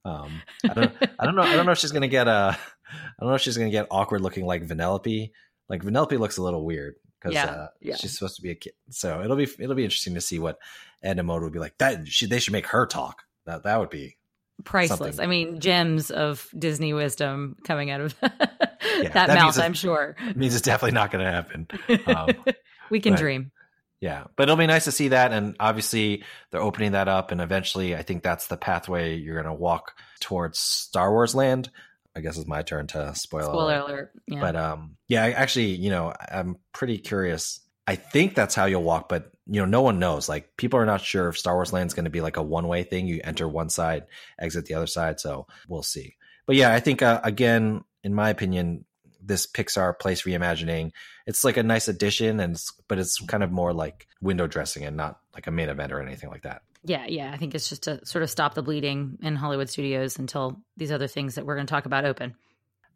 Um, 0.04 0.42
I 0.68 0.74
don't, 0.74 0.96
I 1.20 1.26
don't 1.26 1.36
know. 1.36 1.44
I 1.44 1.56
don't 1.56 1.66
know 1.66 1.74
if 1.74 1.78
she's 1.78 1.92
going 1.92 2.02
to 2.02 2.08
get 2.08 2.28
a. 2.28 2.58
I 2.92 3.02
don't 3.20 3.30
know 3.30 3.36
if 3.36 3.42
she's 3.42 3.58
going 3.58 3.70
to 3.70 3.78
get 3.78 3.88
awkward 3.92 4.22
looking 4.22 4.46
like 4.46 4.66
Vanellope. 4.66 5.32
Like 5.70 5.84
Vanellope 5.84 6.18
looks 6.20 6.38
a 6.38 6.44
little 6.44 6.66
weird 6.66 6.96
because 7.20 7.36
Yeah, 7.36 7.46
uh, 7.46 7.68
yeah. 7.80 7.96
she's 7.96 8.14
supposed 8.14 8.36
to 8.38 8.42
be 8.42 8.50
a 8.52 8.56
kid. 8.56 8.74
So 8.90 9.22
it'll 9.22 9.38
be 9.38 9.48
it'll 9.60 9.76
be 9.76 9.84
interesting 9.84 10.16
to 10.16 10.22
see 10.22 10.40
what 10.40 10.58
Edna 11.04 11.24
Mode 11.24 11.44
would 11.44 11.54
be 11.54 11.60
like. 11.60 11.78
That 11.78 12.08
should 12.08 12.30
they 12.30 12.40
should 12.40 12.54
make 12.54 12.68
her 12.68 12.86
talk. 12.88 13.24
That 13.46 13.64
that 13.64 13.80
would 13.80 13.90
be 13.90 14.18
Priceless. 14.64 15.16
Something. 15.16 15.24
I 15.24 15.28
mean, 15.28 15.60
gems 15.60 16.12
of 16.12 16.48
Disney 16.58 16.94
wisdom 16.94 17.56
coming 17.66 17.90
out 17.90 18.02
of 18.02 18.20
that, 18.22 18.80
that 19.14 19.30
mouth, 19.30 19.58
I'm 19.58 19.74
sure. 19.74 20.16
means 20.36 20.54
it's 20.56 20.64
definitely 20.64 20.94
not 20.94 21.12
going 21.12 21.26
to 21.26 21.32
happen. 21.32 21.68
Um, 22.06 22.54
we 22.90 23.00
can 23.00 23.14
but- 23.14 23.20
dream. 23.20 23.52
Yeah, 24.00 24.24
but 24.36 24.44
it'll 24.44 24.56
be 24.56 24.66
nice 24.66 24.86
to 24.86 24.92
see 24.92 25.10
that, 25.10 25.32
and 25.32 25.56
obviously 25.60 26.24
they're 26.50 26.60
opening 26.60 26.94
that 26.94 27.08
up, 27.08 27.30
and 27.30 27.40
eventually, 27.40 27.96
I 27.96 28.02
think 28.02 28.24
that's 28.24 28.48
the 28.48 28.58
pathway 28.58 29.16
you're 29.16 29.36
going 29.36 29.46
to 29.46 29.54
walk 29.54 29.94
towards 30.20 30.58
Star 30.58 31.12
Wars 31.12 31.36
Land. 31.36 31.70
I 32.16 32.22
guess 32.22 32.36
it's 32.36 32.48
my 32.48 32.64
turn 32.64 32.88
to 32.88 33.14
spoil. 33.14 33.44
Spoiler 33.44 33.76
alert. 33.76 33.90
alert. 33.90 34.12
Yeah. 34.26 34.40
But 34.42 34.56
um, 34.56 34.98
yeah, 35.08 35.26
actually, 35.26 35.76
you 35.76 35.92
know, 35.92 36.14
I'm 36.32 36.58
pretty 36.74 36.98
curious. 36.98 37.60
I 37.88 37.96
think 37.96 38.36
that's 38.36 38.56
how 38.56 38.66
you'll 38.66 38.84
walk, 38.84 39.10
but 39.10 39.32
you 39.48 39.60
know, 39.60 39.66
no 39.66 39.82
one 39.82 40.00
knows. 40.00 40.30
Like, 40.30 40.56
people 40.56 40.80
are 40.80 40.86
not 40.86 41.02
sure 41.02 41.30
if 41.30 41.38
Star 41.38 41.56
Wars 41.56 41.74
Land 41.74 41.88
is 41.88 41.94
going 41.94 42.06
to 42.06 42.12
be 42.12 42.22
like 42.22 42.38
a 42.38 42.44
one 42.44 42.68
way 42.68 42.84
thing. 42.84 43.08
You 43.08 43.20
enter 43.24 43.48
one 43.48 43.70
side, 43.70 44.06
exit 44.40 44.66
the 44.66 44.76
other 44.76 44.88
side. 44.88 45.20
So 45.20 45.48
we'll 45.68 45.84
see. 45.84 46.16
But 46.46 46.56
yeah, 46.56 46.74
I 46.74 46.80
think 46.80 47.02
uh, 47.02 47.20
again, 47.24 47.84
in 48.04 48.14
my 48.14 48.30
opinion, 48.30 48.86
this 49.24 49.46
Pixar 49.46 50.00
Place 50.00 50.24
reimagining, 50.24 50.92
it's 51.28 51.44
like 51.44 51.58
a 51.58 51.64
nice 51.64 51.88
addition, 51.88 52.40
and 52.40 52.54
it's, 52.54 52.72
but 52.88 52.98
it's 52.98 53.20
kind 53.26 53.44
of 53.44 53.52
more 53.52 53.74
like 53.74 54.08
window 54.22 54.48
dressing 54.48 54.84
and 54.84 54.98
not 54.98 55.20
like 55.34 55.48
a 55.48 55.52
main 55.52 55.70
event 55.70 55.92
or 55.92 56.02
anything 56.02 56.30
like 56.30 56.44
that. 56.44 56.62
yeah, 56.84 57.06
yeah. 57.08 57.32
I 57.32 57.38
think 57.38 57.54
it's 57.54 57.70
just 57.70 57.84
to 57.84 58.04
sort 58.06 58.24
of 58.24 58.30
stop 58.30 58.54
the 58.54 58.64
bleeding 58.64 59.18
in 59.22 59.36
Hollywood 59.36 59.70
studios 59.70 60.18
until 60.18 60.62
these 60.78 60.92
other 60.92 61.08
things 61.08 61.36
that 61.36 61.46
we're 61.46 61.56
going 61.56 61.68
to 61.68 61.72
talk 61.72 61.86
about 61.86 62.06
open. 62.06 62.36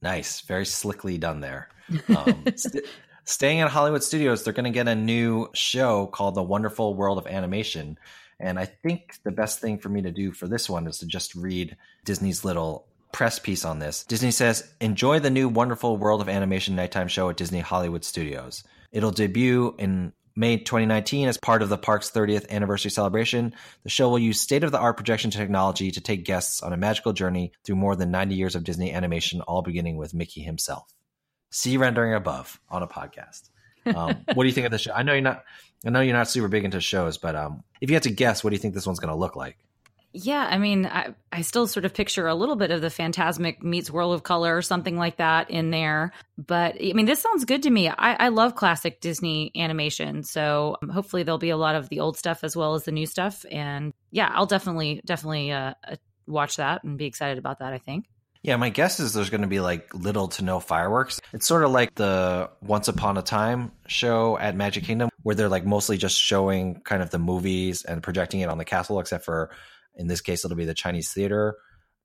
Nice, 0.01 0.41
very 0.41 0.65
slickly 0.65 1.17
done 1.17 1.41
there. 1.41 1.69
Um, 2.09 2.43
st- 2.55 2.83
staying 3.25 3.61
at 3.61 3.69
Hollywood 3.69 4.03
Studios, 4.03 4.43
they're 4.43 4.53
going 4.53 4.65
to 4.65 4.69
get 4.69 4.87
a 4.87 4.95
new 4.95 5.49
show 5.53 6.07
called 6.07 6.35
The 6.35 6.43
Wonderful 6.43 6.93
World 6.95 7.17
of 7.17 7.27
Animation. 7.27 7.97
And 8.39 8.57
I 8.59 8.65
think 8.65 9.15
the 9.23 9.31
best 9.31 9.59
thing 9.59 9.77
for 9.77 9.89
me 9.89 10.01
to 10.03 10.11
do 10.11 10.31
for 10.31 10.47
this 10.47 10.69
one 10.69 10.87
is 10.87 10.99
to 10.99 11.05
just 11.05 11.35
read 11.35 11.75
Disney's 12.03 12.45
little 12.45 12.85
press 13.11 13.39
piece 13.39 13.65
on 13.65 13.79
this. 13.79 14.03
Disney 14.03 14.31
says, 14.31 14.69
Enjoy 14.81 15.19
the 15.19 15.29
new 15.29 15.47
Wonderful 15.47 15.97
World 15.97 16.21
of 16.21 16.29
Animation 16.29 16.75
nighttime 16.75 17.07
show 17.07 17.29
at 17.29 17.37
Disney 17.37 17.61
Hollywood 17.61 18.03
Studios. 18.03 18.63
It'll 18.91 19.11
debut 19.11 19.73
in 19.77 20.13
May 20.35 20.57
2019 20.57 21.29
as 21.29 21.37
part 21.37 21.61
of 21.61 21.69
the 21.69 21.77
park's 21.77 22.11
30th 22.11 22.49
anniversary 22.49 22.91
celebration. 22.91 23.53
The 23.83 23.89
show 23.89 24.09
will 24.09 24.19
use 24.19 24.41
state 24.41 24.65
of 24.65 24.73
the 24.73 24.79
art 24.79 24.97
projection 24.97 25.31
technology 25.31 25.91
to 25.91 26.01
take 26.01 26.25
guests 26.25 26.61
on 26.61 26.73
a 26.73 26.77
magical 26.77 27.13
journey 27.13 27.53
through 27.63 27.77
more 27.77 27.95
than 27.95 28.11
90 28.11 28.35
years 28.35 28.55
of 28.55 28.65
Disney 28.65 28.91
animation, 28.91 29.39
all 29.39 29.61
beginning 29.61 29.95
with 29.95 30.13
Mickey 30.13 30.41
himself. 30.41 30.93
See 31.55 31.77
rendering 31.77 32.13
above 32.13 32.59
on 32.69 32.83
a 32.83 32.87
podcast. 32.87 33.49
Um, 33.85 34.25
what 34.33 34.43
do 34.43 34.47
you 34.47 34.51
think 34.51 34.65
of 34.65 34.71
the 34.71 34.77
show? 34.77 34.91
I 34.91 35.03
know 35.03 35.13
you're 35.13 35.21
not. 35.21 35.45
I 35.85 35.89
know 35.89 36.01
you're 36.01 36.13
not 36.13 36.27
super 36.27 36.49
big 36.49 36.65
into 36.65 36.81
shows, 36.81 37.17
but 37.17 37.33
um, 37.37 37.63
if 37.79 37.89
you 37.89 37.95
had 37.95 38.03
to 38.03 38.11
guess, 38.11 38.43
what 38.43 38.49
do 38.49 38.57
you 38.57 38.59
think 38.59 38.73
this 38.73 38.85
one's 38.85 38.99
going 38.99 39.13
to 39.13 39.15
look 39.15 39.37
like? 39.37 39.57
Yeah, 40.11 40.45
I 40.51 40.57
mean, 40.57 40.85
I, 40.85 41.15
I 41.31 41.43
still 41.43 41.65
sort 41.65 41.85
of 41.85 41.93
picture 41.93 42.27
a 42.27 42.35
little 42.35 42.57
bit 42.57 42.71
of 42.71 42.81
the 42.81 42.89
Fantasmic 42.89 43.61
meets 43.63 43.89
World 43.89 44.13
of 44.13 44.23
Color 44.23 44.57
or 44.57 44.61
something 44.61 44.97
like 44.97 45.15
that 45.15 45.49
in 45.49 45.71
there. 45.71 46.11
But 46.37 46.75
I 46.75 46.91
mean, 46.91 47.05
this 47.05 47.21
sounds 47.21 47.45
good 47.45 47.63
to 47.63 47.69
me. 47.69 47.87
I, 47.87 48.25
I 48.25 48.27
love 48.27 48.55
classic 48.55 48.99
Disney 48.99 49.53
animation. 49.55 50.23
So 50.23 50.75
um, 50.81 50.89
hopefully 50.89 51.23
there'll 51.23 51.37
be 51.37 51.51
a 51.51 51.57
lot 51.57 51.75
of 51.75 51.87
the 51.87 52.01
old 52.01 52.17
stuff 52.17 52.43
as 52.43 52.53
well 52.53 52.73
as 52.75 52.83
the 52.83 52.91
new 52.91 53.05
stuff. 53.05 53.45
And 53.49 53.93
yeah, 54.11 54.29
I'll 54.33 54.45
definitely, 54.45 55.01
definitely 55.05 55.53
uh, 55.53 55.75
uh, 55.87 55.95
watch 56.27 56.57
that 56.57 56.83
and 56.83 56.97
be 56.97 57.05
excited 57.05 57.37
about 57.37 57.59
that, 57.59 57.71
I 57.71 57.77
think. 57.77 58.07
Yeah, 58.45 58.57
my 58.57 58.69
guess 58.69 58.99
is 58.99 59.11
there's 59.11 59.31
going 59.31 59.41
to 59.41 59.47
be 59.47 59.59
like 59.59 59.91
little 59.95 60.27
to 60.27 60.43
no 60.43 60.59
fireworks. 60.59 61.19
It's 61.33 61.47
sort 61.47 61.63
of 61.63 61.71
like 61.71 61.95
the 61.95 62.51
Once 62.61 62.87
Upon 62.87 63.17
a 63.17 63.23
Time 63.23 63.71
show 63.87 64.37
at 64.37 64.55
Magic 64.55 64.83
Kingdom, 64.83 65.09
where 65.23 65.33
they're 65.33 65.49
like 65.49 65.65
mostly 65.65 65.97
just 65.97 66.15
showing 66.15 66.81
kind 66.81 67.01
of 67.01 67.09
the 67.09 67.17
movies 67.17 67.83
and 67.83 68.03
projecting 68.03 68.41
it 68.41 68.49
on 68.49 68.59
the 68.59 68.63
castle, 68.63 68.99
except 68.99 69.25
for 69.25 69.49
in 69.95 70.05
this 70.05 70.21
case, 70.21 70.45
it'll 70.45 70.55
be 70.55 70.65
the 70.65 70.75
Chinese 70.75 71.11
theater. 71.11 71.55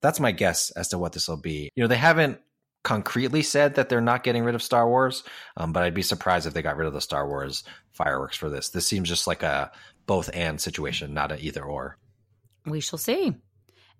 That's 0.00 0.18
my 0.18 0.32
guess 0.32 0.70
as 0.70 0.88
to 0.88 0.98
what 0.98 1.12
this 1.12 1.28
will 1.28 1.36
be. 1.36 1.68
You 1.74 1.84
know, 1.84 1.88
they 1.88 1.96
haven't 1.96 2.40
concretely 2.84 3.42
said 3.42 3.74
that 3.74 3.90
they're 3.90 4.00
not 4.00 4.24
getting 4.24 4.42
rid 4.42 4.54
of 4.54 4.62
Star 4.62 4.88
Wars, 4.88 5.24
um, 5.58 5.74
but 5.74 5.82
I'd 5.82 5.92
be 5.92 6.00
surprised 6.00 6.46
if 6.46 6.54
they 6.54 6.62
got 6.62 6.78
rid 6.78 6.86
of 6.86 6.94
the 6.94 7.02
Star 7.02 7.28
Wars 7.28 7.64
fireworks 7.90 8.38
for 8.38 8.48
this. 8.48 8.70
This 8.70 8.86
seems 8.86 9.10
just 9.10 9.26
like 9.26 9.42
a 9.42 9.72
both 10.06 10.30
and 10.32 10.58
situation, 10.58 11.12
not 11.12 11.32
a 11.32 11.38
either 11.38 11.62
or. 11.62 11.98
We 12.64 12.80
shall 12.80 12.98
see. 12.98 13.34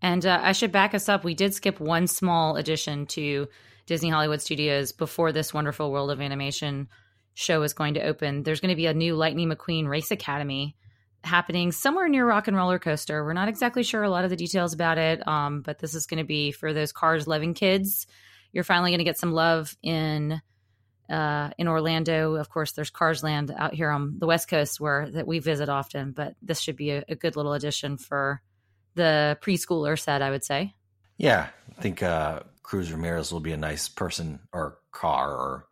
And 0.03 0.25
uh, 0.25 0.41
I 0.43 0.53
should 0.53 0.73
back 0.73 0.95
us 0.95 1.09
up. 1.09 1.25
We 1.25 1.35
did 1.35 1.55
skip 1.55 1.81
one 1.81 2.07
small 2.07 2.57
addition 2.57 3.07
to 3.07 3.49
Disney 3.87 4.09
Hollywood 4.09 4.41
Studios 4.41 4.93
before 4.93 5.33
this 5.33 5.53
wonderful 5.53 5.91
world 5.91 6.11
of 6.11 6.21
animation 6.21 6.89
show 7.35 7.63
is 7.63 7.73
going 7.73 7.95
to 7.95 8.03
open. 8.03 8.43
There's 8.43 8.61
going 8.61 8.71
to 8.71 8.77
be 8.77 8.87
a 8.87 8.95
new 8.95 9.15
Lightning 9.15 9.51
McQueen 9.51 9.89
Race 9.89 10.11
Academy 10.11 10.77
happening 11.23 11.71
somewhere 11.71 12.09
near 12.09 12.27
Rock 12.27 12.49
and 12.49 12.57
Roller 12.57 12.79
Coaster. 12.79 13.25
We're 13.25 13.33
not 13.35 13.49
exactly 13.49 13.83
sure 13.83 14.03
a 14.03 14.11
lot 14.11 14.25
of 14.25 14.31
the 14.31 14.37
details 14.37 14.73
about 14.73 14.99
it, 14.99 15.27
um, 15.29 15.63
but 15.63 15.79
this 15.79 15.95
is 15.95 16.07
going 16.07 16.19
to 16.19 16.25
be 16.25 16.51
for 16.51 16.73
those 16.73 16.93
cars 16.93 17.27
loving 17.27 17.55
kids. 17.55 18.07
You're 18.53 18.65
finally 18.65 18.91
going 18.91 18.99
to 18.99 19.05
get 19.05 19.19
some 19.19 19.33
love 19.33 19.77
in 19.83 20.41
uh, 21.11 21.51
in 21.59 21.67
Orlando. 21.69 22.37
Of 22.37 22.49
course, 22.49 22.73
there's 22.73 22.91
Cars 22.91 23.23
Land 23.23 23.53
out 23.57 23.75
here 23.75 23.91
on 23.91 24.19
the 24.19 24.27
West 24.27 24.49
Coast 24.49 24.81
where 24.81 25.11
that 25.11 25.27
we 25.27 25.41
visit 25.41 25.69
often, 25.69 26.13
but 26.13 26.37
this 26.41 26.61
should 26.61 26.77
be 26.77 26.91
a, 26.91 27.05
a 27.09 27.17
good 27.17 27.37
little 27.37 27.53
addition 27.53 27.99
for 27.99 28.41
the 28.95 29.39
preschooler 29.43 29.99
set, 29.99 30.23
I 30.23 30.31
would 30.31 30.45
say. 30.45 30.75
Yeah, 31.17 31.49
I 31.77 31.83
think 31.83 32.03
uh, 32.03 32.41
Cruz 32.63 32.93
Ramirez 32.93 33.33
will 33.33 33.41
be 33.41 33.53
a 33.53 33.57
nice 33.57 33.89
person 33.89 34.41
or 34.53 34.79
car 34.93 35.33
or 35.33 35.67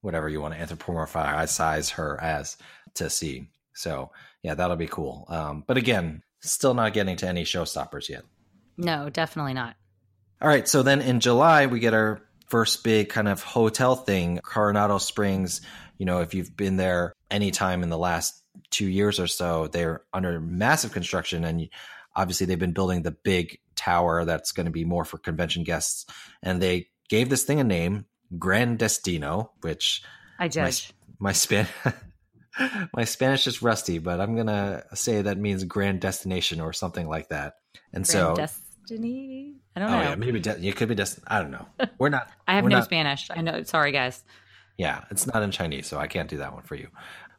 whatever 0.00 0.28
you 0.28 0.40
want 0.40 0.54
to 0.54 0.60
anthropomorphize 0.60 1.90
her 1.90 2.20
as 2.20 2.56
to 2.94 3.10
see. 3.10 3.50
So 3.74 4.10
yeah, 4.42 4.54
that'll 4.54 4.76
be 4.76 4.86
cool. 4.86 5.26
Um, 5.28 5.64
but 5.66 5.76
again, 5.76 6.22
still 6.40 6.74
not 6.74 6.92
getting 6.92 7.16
to 7.16 7.28
any 7.28 7.44
showstoppers 7.44 8.08
yet. 8.08 8.22
No, 8.76 9.10
definitely 9.10 9.54
not. 9.54 9.76
All 10.40 10.48
right, 10.48 10.68
so 10.68 10.82
then 10.82 11.00
in 11.00 11.20
July 11.20 11.66
we 11.66 11.80
get 11.80 11.94
our 11.94 12.22
first 12.46 12.84
big 12.84 13.08
kind 13.08 13.28
of 13.28 13.42
hotel 13.42 13.96
thing, 13.96 14.38
Coronado 14.42 14.98
Springs. 14.98 15.60
You 15.98 16.06
know, 16.06 16.20
if 16.20 16.32
you've 16.32 16.56
been 16.56 16.76
there 16.76 17.12
anytime 17.30 17.82
in 17.82 17.88
the 17.88 17.98
last 17.98 18.42
two 18.70 18.86
years 18.86 19.18
or 19.20 19.26
so, 19.26 19.66
they're 19.66 20.02
under 20.12 20.40
massive 20.40 20.92
construction, 20.92 21.44
and 21.44 21.68
obviously 22.18 22.46
they've 22.46 22.58
been 22.58 22.72
building 22.72 23.02
the 23.02 23.12
big 23.12 23.60
tower 23.76 24.24
that's 24.24 24.50
going 24.50 24.66
to 24.66 24.72
be 24.72 24.84
more 24.84 25.04
for 25.04 25.18
convention 25.18 25.62
guests, 25.62 26.04
and 26.42 26.60
they 26.60 26.88
gave 27.08 27.30
this 27.30 27.44
thing 27.44 27.60
a 27.60 27.64
name, 27.64 28.06
Gran 28.38 28.76
Destino, 28.76 29.52
which 29.62 30.02
I 30.38 30.48
judge 30.48 30.92
my, 31.18 31.28
my 31.28 31.32
span. 31.32 31.68
my 32.94 33.04
Spanish 33.04 33.46
is 33.46 33.62
rusty, 33.62 33.98
but 33.98 34.20
I'm 34.20 34.36
gonna 34.36 34.84
say 34.94 35.22
that 35.22 35.38
means 35.38 35.64
grand 35.64 36.00
destination 36.00 36.60
or 36.60 36.72
something 36.72 37.08
like 37.08 37.28
that. 37.28 37.54
And 37.92 38.04
grand 38.04 38.06
so 38.06 38.34
destiny. 38.34 39.54
I 39.76 39.80
don't 39.80 39.90
oh 39.90 39.92
know. 39.92 40.02
yeah, 40.02 40.14
maybe 40.16 40.40
de- 40.40 40.66
it 40.66 40.76
could 40.76 40.88
be 40.88 40.96
destiny. 40.96 41.24
I 41.28 41.40
don't 41.40 41.52
know. 41.52 41.66
We're 41.98 42.08
not. 42.08 42.30
I 42.46 42.56
have 42.56 42.64
no 42.64 42.76
not, 42.76 42.84
Spanish. 42.84 43.28
I 43.30 43.40
know. 43.42 43.62
Sorry, 43.62 43.92
guys. 43.92 44.24
Yeah, 44.76 45.04
it's 45.10 45.26
not 45.26 45.42
in 45.42 45.50
Chinese, 45.50 45.86
so 45.86 45.98
I 45.98 46.08
can't 46.08 46.28
do 46.28 46.38
that 46.38 46.52
one 46.52 46.62
for 46.62 46.74
you. 46.74 46.88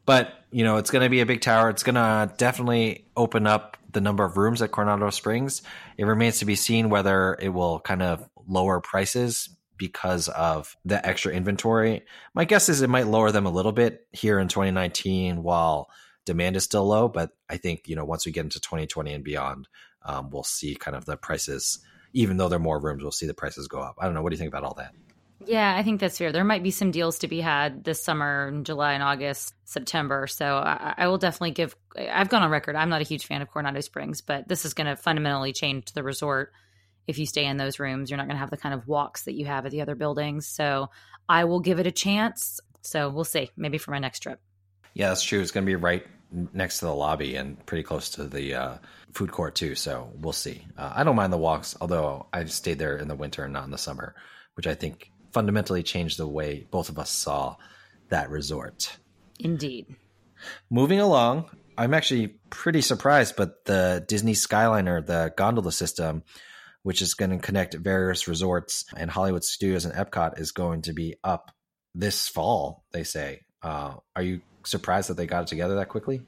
But 0.05 0.33
you 0.51 0.63
know, 0.63 0.77
it's 0.77 0.89
going 0.89 1.03
to 1.03 1.09
be 1.09 1.19
a 1.21 1.25
big 1.25 1.41
tower. 1.41 1.69
It's 1.69 1.83
going 1.83 1.95
to 1.95 2.33
definitely 2.37 3.05
open 3.15 3.45
up 3.45 3.77
the 3.91 4.01
number 4.01 4.23
of 4.23 4.37
rooms 4.37 4.61
at 4.61 4.71
Coronado 4.71 5.09
Springs. 5.09 5.61
It 5.97 6.05
remains 6.05 6.39
to 6.39 6.45
be 6.45 6.55
seen 6.55 6.89
whether 6.89 7.37
it 7.41 7.49
will 7.49 7.79
kind 7.79 8.01
of 8.01 8.27
lower 8.47 8.79
prices 8.79 9.49
because 9.77 10.27
of 10.27 10.75
the 10.85 11.03
extra 11.05 11.33
inventory. 11.33 12.03
My 12.33 12.45
guess 12.45 12.69
is 12.69 12.81
it 12.81 12.89
might 12.89 13.07
lower 13.07 13.31
them 13.31 13.45
a 13.45 13.51
little 13.51 13.71
bit 13.71 14.05
here 14.11 14.37
in 14.39 14.47
2019 14.47 15.41
while 15.41 15.89
demand 16.25 16.55
is 16.55 16.63
still 16.63 16.85
low. 16.85 17.07
But 17.07 17.31
I 17.49 17.57
think, 17.57 17.87
you 17.87 17.95
know, 17.95 18.05
once 18.05 18.25
we 18.25 18.31
get 18.31 18.43
into 18.43 18.59
2020 18.59 19.13
and 19.13 19.23
beyond, 19.23 19.67
um, 20.03 20.29
we'll 20.29 20.43
see 20.43 20.75
kind 20.75 20.95
of 20.95 21.05
the 21.05 21.17
prices, 21.17 21.79
even 22.13 22.37
though 22.37 22.49
there 22.49 22.57
are 22.57 22.61
more 22.61 22.79
rooms, 22.79 23.01
we'll 23.01 23.11
see 23.11 23.25
the 23.25 23.33
prices 23.33 23.67
go 23.67 23.79
up. 23.79 23.95
I 23.99 24.05
don't 24.05 24.13
know. 24.13 24.21
What 24.21 24.29
do 24.29 24.35
you 24.35 24.39
think 24.39 24.49
about 24.49 24.63
all 24.63 24.75
that? 24.75 24.93
Yeah, 25.45 25.73
I 25.75 25.83
think 25.83 26.01
that's 26.01 26.17
fair. 26.17 26.31
There 26.31 26.43
might 26.43 26.63
be 26.63 26.71
some 26.71 26.91
deals 26.91 27.19
to 27.19 27.27
be 27.27 27.39
had 27.39 27.83
this 27.83 28.03
summer, 28.03 28.49
in 28.49 28.65
July 28.65 28.93
and 28.93 29.03
August, 29.03 29.53
September. 29.63 30.27
So 30.27 30.57
I, 30.57 30.95
I, 30.97 31.07
will 31.07 31.17
definitely 31.17 31.51
give. 31.51 31.75
I've 31.97 32.29
gone 32.29 32.43
on 32.43 32.51
record. 32.51 32.75
I'm 32.75 32.89
not 32.89 33.01
a 33.01 33.05
huge 33.05 33.25
fan 33.25 33.41
of 33.41 33.49
Coronado 33.49 33.79
Springs, 33.79 34.21
but 34.21 34.47
this 34.47 34.65
is 34.65 34.73
going 34.73 34.87
to 34.87 34.97
fundamentally 34.97 35.53
change 35.53 35.93
the 35.93 36.03
resort. 36.03 36.51
If 37.07 37.17
you 37.17 37.25
stay 37.25 37.45
in 37.45 37.57
those 37.57 37.79
rooms, 37.79 38.09
you're 38.09 38.17
not 38.17 38.27
going 38.27 38.35
to 38.35 38.39
have 38.39 38.49
the 38.49 38.57
kind 38.57 38.75
of 38.75 38.87
walks 38.87 39.23
that 39.23 39.33
you 39.33 39.45
have 39.45 39.65
at 39.65 39.71
the 39.71 39.81
other 39.81 39.95
buildings. 39.95 40.45
So 40.45 40.89
I 41.27 41.45
will 41.45 41.61
give 41.61 41.79
it 41.79 41.87
a 41.87 41.91
chance. 41.91 42.59
So 42.81 43.09
we'll 43.09 43.23
see. 43.23 43.49
Maybe 43.55 43.77
for 43.77 43.91
my 43.91 43.99
next 43.99 44.19
trip. 44.19 44.41
Yeah, 44.93 45.09
that's 45.09 45.23
true. 45.23 45.39
It's 45.39 45.51
going 45.51 45.65
to 45.65 45.69
be 45.69 45.75
right 45.75 46.05
next 46.53 46.79
to 46.79 46.85
the 46.85 46.93
lobby 46.93 47.35
and 47.35 47.63
pretty 47.65 47.83
close 47.83 48.09
to 48.11 48.25
the 48.25 48.53
uh, 48.53 48.77
food 49.13 49.31
court 49.31 49.55
too. 49.55 49.75
So 49.75 50.11
we'll 50.15 50.33
see. 50.33 50.65
Uh, 50.77 50.91
I 50.95 51.03
don't 51.03 51.15
mind 51.15 51.31
the 51.31 51.37
walks, 51.37 51.77
although 51.79 52.27
I've 52.33 52.51
stayed 52.51 52.79
there 52.79 52.97
in 52.97 53.07
the 53.07 53.15
winter 53.15 53.43
and 53.45 53.53
not 53.53 53.63
in 53.63 53.71
the 53.71 53.77
summer, 53.77 54.15
which 54.55 54.67
I 54.67 54.75
think 54.75 55.11
fundamentally 55.31 55.83
changed 55.83 56.17
the 56.17 56.27
way 56.27 56.67
both 56.71 56.89
of 56.89 56.99
us 56.99 57.09
saw 57.09 57.55
that 58.09 58.29
resort. 58.29 58.97
Indeed. 59.39 59.95
Moving 60.69 60.99
along, 60.99 61.49
I'm 61.77 61.93
actually 61.93 62.35
pretty 62.49 62.81
surprised, 62.81 63.35
but 63.35 63.65
the 63.65 64.03
Disney 64.07 64.33
Skyliner, 64.33 65.05
the 65.05 65.33
gondola 65.35 65.71
system, 65.71 66.23
which 66.83 67.01
is 67.01 67.13
going 67.13 67.31
to 67.31 67.37
connect 67.37 67.73
various 67.73 68.27
resorts 68.27 68.85
and 68.95 69.09
Hollywood 69.09 69.43
studios 69.43 69.85
and 69.85 69.93
Epcot, 69.93 70.39
is 70.39 70.51
going 70.51 70.83
to 70.83 70.93
be 70.93 71.15
up 71.23 71.51
this 71.95 72.27
fall, 72.27 72.83
they 72.91 73.03
say. 73.03 73.41
Uh, 73.61 73.95
are 74.15 74.23
you 74.23 74.41
surprised 74.63 75.09
that 75.09 75.17
they 75.17 75.27
got 75.27 75.43
it 75.43 75.47
together 75.47 75.75
that 75.75 75.89
quickly? 75.89 76.21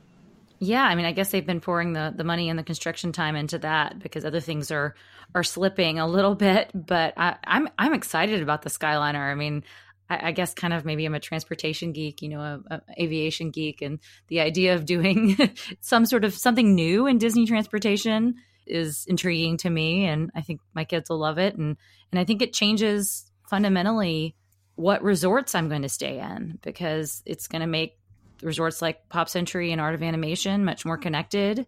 Yeah, 0.64 0.84
I 0.84 0.94
mean, 0.94 1.06
I 1.08 1.12
guess 1.12 1.32
they've 1.32 1.46
been 1.46 1.60
pouring 1.60 1.94
the, 1.94 2.14
the 2.16 2.24
money 2.24 2.48
and 2.48 2.58
the 2.58 2.64
construction 2.64 3.12
time 3.12 3.36
into 3.36 3.58
that 3.60 3.98
because 3.98 4.24
other 4.24 4.40
things 4.40 4.70
are 4.70 4.94
are 5.34 5.44
slipping 5.44 5.98
a 5.98 6.06
little 6.06 6.36
bit. 6.48 6.70
But 6.76 7.16
I, 7.18 7.36
I'm 7.46 7.68
I'm 7.80 7.96
excited 7.96 8.44
about 8.44 8.62
the 8.62 8.70
Skyliner. 8.70 9.32
I 9.32 9.34
mean, 9.34 9.64
I, 10.08 10.28
I 10.28 10.32
guess 10.34 10.54
kind 10.54 10.72
of 10.72 10.86
maybe 10.86 11.04
I'm 11.04 11.16
a 11.16 11.20
transportation 11.20 11.94
geek, 11.94 12.22
you 12.22 12.30
know, 12.30 12.42
a, 12.42 12.76
a 12.76 12.82
aviation 13.02 13.50
geek, 13.50 13.82
and 13.82 13.98
the 14.28 14.42
idea 14.42 14.76
of 14.76 14.86
doing 14.86 15.36
some 15.82 16.06
sort 16.06 16.24
of 16.24 16.36
something 16.36 16.76
new 16.76 17.08
in 17.08 17.18
Disney 17.18 17.48
transportation 17.48 18.36
is 18.68 19.06
intriguing 19.08 19.58
to 19.58 19.70
me, 19.70 20.06
and 20.06 20.30
I 20.36 20.42
think 20.42 20.62
my 20.76 20.86
kids 20.86 21.10
will 21.10 21.18
love 21.18 21.40
it. 21.40 21.56
and 21.56 21.76
And 22.12 22.20
I 22.20 22.24
think 22.24 22.44
it 22.44 22.54
changes 22.54 23.32
fundamentally 23.50 24.36
what 24.76 25.02
resorts 25.02 25.56
I'm 25.56 25.70
going 25.70 25.82
to 25.82 25.90
stay 25.90 26.20
in 26.20 26.60
because 26.62 27.24
it's 27.26 27.48
going 27.48 27.62
to 27.62 27.68
make 27.68 27.98
resorts 28.44 28.82
like 28.82 29.10
Pop 29.10 29.30
Century 29.30 29.72
and 29.72 29.82
Art 29.82 29.96
of 29.96 30.04
Animation 30.04 30.66
much 30.66 30.86
more 30.86 30.98
connected. 30.98 31.66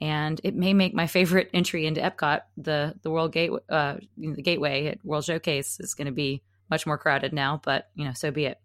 And 0.00 0.40
it 0.44 0.54
may 0.54 0.72
make 0.72 0.94
my 0.94 1.06
favorite 1.06 1.50
entry 1.54 1.86
into 1.86 2.00
Epcot, 2.00 2.42
the 2.56 2.94
the 3.02 3.10
World 3.10 3.32
Gate, 3.32 3.50
uh, 3.68 3.96
the 4.16 4.42
Gateway 4.42 4.86
at 4.86 5.04
World 5.04 5.24
Showcase, 5.24 5.78
is 5.80 5.94
going 5.94 6.06
to 6.06 6.12
be 6.12 6.42
much 6.70 6.86
more 6.86 6.98
crowded 6.98 7.32
now. 7.32 7.60
But 7.62 7.88
you 7.94 8.04
know, 8.04 8.12
so 8.12 8.30
be 8.30 8.46
it. 8.46 8.58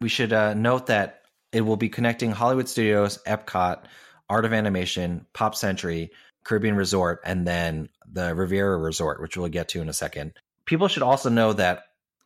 We 0.00 0.08
should 0.08 0.32
uh, 0.32 0.54
note 0.54 0.86
that 0.86 1.22
it 1.52 1.62
will 1.62 1.76
be 1.76 1.88
connecting 1.88 2.30
Hollywood 2.30 2.68
Studios, 2.68 3.18
Epcot, 3.26 3.84
Art 4.28 4.44
of 4.44 4.52
Animation, 4.52 5.26
Pop 5.32 5.54
Century, 5.54 6.10
Caribbean 6.44 6.76
Resort, 6.76 7.20
and 7.24 7.46
then 7.46 7.88
the 8.10 8.34
Riviera 8.34 8.76
Resort, 8.76 9.20
which 9.20 9.36
we'll 9.36 9.48
get 9.48 9.68
to 9.68 9.80
in 9.80 9.88
a 9.88 9.94
second. 9.94 10.32
People 10.64 10.88
should 10.88 11.02
also 11.02 11.30
know 11.30 11.52
that, 11.54 11.84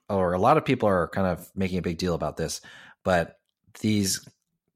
or 0.09 0.33
a 0.33 0.39
lot 0.39 0.57
of 0.57 0.65
people 0.65 0.89
are 0.89 1.09
kind 1.09 1.27
of 1.27 1.49
making 1.55 1.79
a 1.79 1.83
big 1.83 1.99
deal 1.99 2.15
about 2.15 2.37
this, 2.37 2.61
but 3.05 3.39
these 3.81 4.27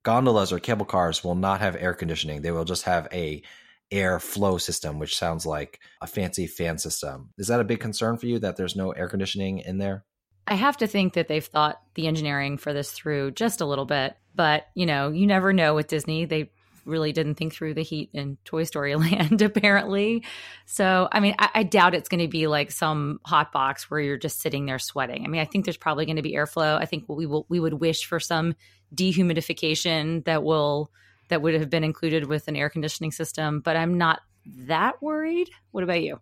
gondolas 0.05 0.53
or 0.53 0.61
cable 0.61 0.87
cars 0.87 1.25
will 1.25 1.35
not 1.35 1.61
have 1.61 1.77
air 1.77 1.95
conditioning. 1.95 2.43
They 2.43 2.53
will 2.53 2.65
just 2.65 2.85
have 2.85 3.09
a 3.13 3.43
air 3.91 4.21
flow 4.21 4.59
system, 4.59 4.99
which 4.99 5.17
sounds 5.17 5.45
like 5.45 5.81
a 6.01 6.07
fancy 6.07 6.47
fan 6.47 6.79
system. 6.79 7.31
Is 7.37 7.49
that 7.49 7.61
a 7.61 7.65
big 7.65 7.81
concern 7.81 8.17
for 8.17 8.27
you 8.27 8.39
that 8.39 8.57
there's 8.57 8.77
no 8.77 8.93
air 8.93 9.09
conditioning 9.09 9.59
in 9.59 9.79
there? 9.79 10.05
I 10.47 10.55
have 10.55 10.77
to 10.79 10.87
think 10.87 11.15
that 11.15 11.29
they've 11.29 11.45
thought 11.45 11.81
the 11.95 12.07
engineering 12.07 12.59
for 12.59 12.73
this 12.73 12.91
through 12.91 13.33
just 13.33 13.61
a 13.61 13.67
little 13.67 13.87
bit, 13.87 14.17
but 14.35 14.67
you 14.75 14.87
know, 14.87 15.11
you 15.11 15.27
never 15.27 15.53
know 15.53 15.75
with 15.75 15.89
Disney. 15.89 16.27
They 16.27 16.51
really 16.87 17.13
didn't 17.13 17.35
think 17.35 17.55
through 17.55 17.75
the 17.75 17.83
heat 17.83 18.11
in 18.13 18.39
Toy 18.45 18.65
Story 18.65 18.95
Land, 18.97 19.43
apparently. 19.43 20.25
So, 20.67 21.09
I 21.11 21.21
mean, 21.21 21.35
I, 21.39 21.51
I 21.55 21.63
doubt 21.63 21.95
it's 21.95 22.09
going 22.09 22.23
to 22.23 22.29
be 22.29 22.47
like 22.47 22.71
some 22.71 23.21
hot 23.25 23.53
box 23.53 23.91
where 23.91 24.01
you're 24.01 24.17
just 24.17 24.41
sitting 24.41 24.67
there 24.67 24.79
sweating. 24.79 25.25
I 25.25 25.29
mean, 25.29 25.41
I 25.41 25.45
think 25.45 25.65
there's 25.65 25.77
probably 25.77 26.07
going 26.07 26.17
to 26.17 26.23
be 26.23 26.35
airflow. 26.35 26.79
I 26.81 26.87
think 26.87 27.05
we 27.09 27.27
will 27.27 27.47
we 27.49 27.61
would 27.61 27.75
wish 27.75 28.05
for 28.07 28.21
some 28.21 28.55
dehumidification 28.95 30.25
that 30.25 30.43
will 30.43 30.91
that 31.29 31.43
would 31.43 31.55
have 31.55 31.71
been 31.71 31.85
included 31.85 32.27
with 32.27 32.49
an 32.49 32.57
air 32.57 32.69
conditioning 32.69 33.13
system, 33.13 33.61
but 33.61 33.77
I'm 33.77 33.97
not 33.97 34.21
that 34.67 35.03
worried. 35.03 35.51
What 35.71 35.85
about 35.85 36.03
you? 36.03 36.21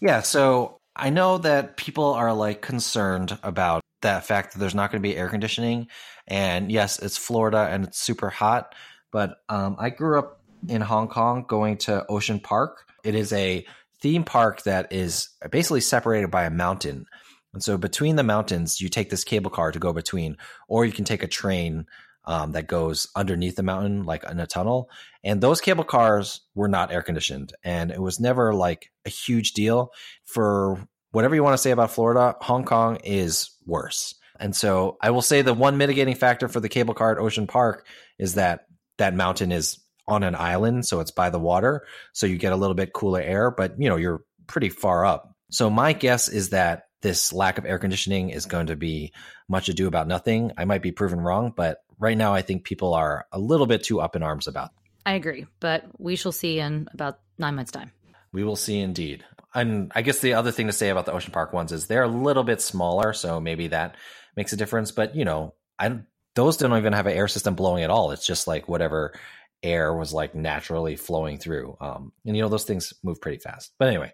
Yeah, 0.00 0.20
so 0.20 0.80
I 0.94 1.10
know 1.10 1.38
that 1.38 1.76
people 1.76 2.12
are 2.12 2.32
like 2.34 2.60
concerned 2.60 3.38
about 3.42 3.82
that 4.02 4.26
fact 4.26 4.52
that 4.52 4.58
there's 4.58 4.74
not 4.74 4.90
going 4.90 5.02
to 5.02 5.08
be 5.08 5.16
air 5.16 5.28
conditioning. 5.28 5.88
And 6.26 6.70
yes, 6.70 6.98
it's 6.98 7.16
Florida 7.16 7.68
and 7.70 7.84
it's 7.84 7.98
super 7.98 8.30
hot, 8.30 8.74
but 9.12 9.38
um, 9.48 9.76
I 9.78 9.90
grew 9.90 10.18
up 10.18 10.40
in 10.68 10.80
Hong 10.80 11.06
Kong 11.06 11.44
going 11.46 11.76
to 11.78 12.04
Ocean 12.08 12.40
Park. 12.40 12.86
It 13.04 13.14
is 13.14 13.32
a 13.32 13.64
theme 14.00 14.24
park 14.24 14.62
that 14.64 14.92
is 14.92 15.28
basically 15.50 15.80
separated 15.80 16.30
by 16.30 16.44
a 16.44 16.50
mountain. 16.50 17.06
And 17.54 17.62
so 17.62 17.76
between 17.76 18.16
the 18.16 18.24
mountains, 18.24 18.80
you 18.80 18.88
take 18.88 19.10
this 19.10 19.24
cable 19.24 19.50
car 19.50 19.70
to 19.70 19.78
go 19.78 19.92
between, 19.92 20.36
or 20.66 20.84
you 20.84 20.92
can 20.92 21.04
take 21.04 21.22
a 21.22 21.28
train 21.28 21.86
um, 22.24 22.52
that 22.52 22.66
goes 22.66 23.08
underneath 23.14 23.56
the 23.56 23.62
mountain, 23.62 24.04
like 24.04 24.24
in 24.24 24.40
a 24.40 24.46
tunnel. 24.46 24.88
And 25.22 25.40
those 25.40 25.60
cable 25.60 25.84
cars 25.84 26.40
were 26.54 26.68
not 26.68 26.92
air 26.92 27.02
conditioned. 27.02 27.52
And 27.62 27.90
it 27.90 28.00
was 28.00 28.20
never 28.20 28.54
like 28.54 28.90
a 29.04 29.10
huge 29.10 29.52
deal. 29.52 29.92
For 30.24 30.88
whatever 31.10 31.34
you 31.34 31.42
want 31.42 31.54
to 31.54 31.62
say 31.62 31.72
about 31.72 31.90
Florida, 31.90 32.36
Hong 32.40 32.64
Kong 32.64 32.96
is 33.04 33.50
worse. 33.66 34.14
And 34.40 34.56
so 34.56 34.96
I 35.00 35.10
will 35.10 35.22
say 35.22 35.42
the 35.42 35.54
one 35.54 35.76
mitigating 35.76 36.14
factor 36.14 36.48
for 36.48 36.60
the 36.60 36.68
cable 36.68 36.94
car 36.94 37.12
at 37.12 37.18
Ocean 37.18 37.46
Park 37.46 37.86
is 38.18 38.34
that 38.34 38.66
that 39.02 39.14
mountain 39.14 39.50
is 39.50 39.80
on 40.06 40.22
an 40.22 40.36
island. 40.36 40.86
So 40.86 41.00
it's 41.00 41.10
by 41.10 41.30
the 41.30 41.38
water. 41.38 41.84
So 42.12 42.26
you 42.26 42.38
get 42.38 42.52
a 42.52 42.56
little 42.56 42.74
bit 42.74 42.92
cooler 42.92 43.20
air, 43.20 43.50
but 43.50 43.80
you 43.80 43.88
know, 43.88 43.96
you're 43.96 44.24
pretty 44.46 44.68
far 44.68 45.04
up. 45.04 45.34
So 45.50 45.68
my 45.70 45.92
guess 45.92 46.28
is 46.28 46.50
that 46.50 46.84
this 47.02 47.32
lack 47.32 47.58
of 47.58 47.66
air 47.66 47.80
conditioning 47.80 48.30
is 48.30 48.46
going 48.46 48.66
to 48.66 48.76
be 48.76 49.12
much 49.48 49.68
ado 49.68 49.88
about 49.88 50.06
nothing. 50.06 50.52
I 50.56 50.64
might 50.66 50.82
be 50.82 50.92
proven 50.92 51.20
wrong, 51.20 51.52
but 51.54 51.78
right 51.98 52.16
now 52.16 52.32
I 52.32 52.42
think 52.42 52.64
people 52.64 52.94
are 52.94 53.26
a 53.32 53.38
little 53.38 53.66
bit 53.66 53.82
too 53.82 54.00
up 54.00 54.14
in 54.14 54.22
arms 54.22 54.46
about. 54.46 54.70
I 55.04 55.14
agree, 55.14 55.46
but 55.58 55.84
we 55.98 56.14
shall 56.14 56.32
see 56.32 56.60
in 56.60 56.88
about 56.94 57.18
nine 57.38 57.56
months' 57.56 57.72
time. 57.72 57.90
We 58.32 58.44
will 58.44 58.56
see 58.56 58.78
indeed. 58.78 59.24
And 59.52 59.90
I 59.94 60.02
guess 60.02 60.20
the 60.20 60.34
other 60.34 60.52
thing 60.52 60.68
to 60.68 60.72
say 60.72 60.90
about 60.90 61.06
the 61.06 61.12
Ocean 61.12 61.32
Park 61.32 61.52
ones 61.52 61.72
is 61.72 61.86
they're 61.86 62.04
a 62.04 62.08
little 62.08 62.44
bit 62.44 62.60
smaller, 62.62 63.12
so 63.12 63.40
maybe 63.40 63.68
that 63.68 63.96
makes 64.36 64.52
a 64.52 64.56
difference. 64.56 64.92
But 64.92 65.16
you 65.16 65.24
know, 65.24 65.54
I 65.78 65.98
those 66.34 66.56
don't 66.56 66.76
even 66.76 66.92
have 66.92 67.06
an 67.06 67.16
air 67.16 67.28
system 67.28 67.54
blowing 67.54 67.84
at 67.84 67.90
all. 67.90 68.10
It's 68.10 68.26
just 68.26 68.46
like 68.46 68.68
whatever 68.68 69.14
air 69.62 69.94
was 69.94 70.12
like 70.12 70.34
naturally 70.34 70.96
flowing 70.96 71.38
through. 71.38 71.76
Um, 71.80 72.12
and 72.26 72.36
you 72.36 72.42
know, 72.42 72.48
those 72.48 72.64
things 72.64 72.92
move 73.02 73.20
pretty 73.20 73.38
fast. 73.38 73.72
But 73.78 73.88
anyway, 73.88 74.12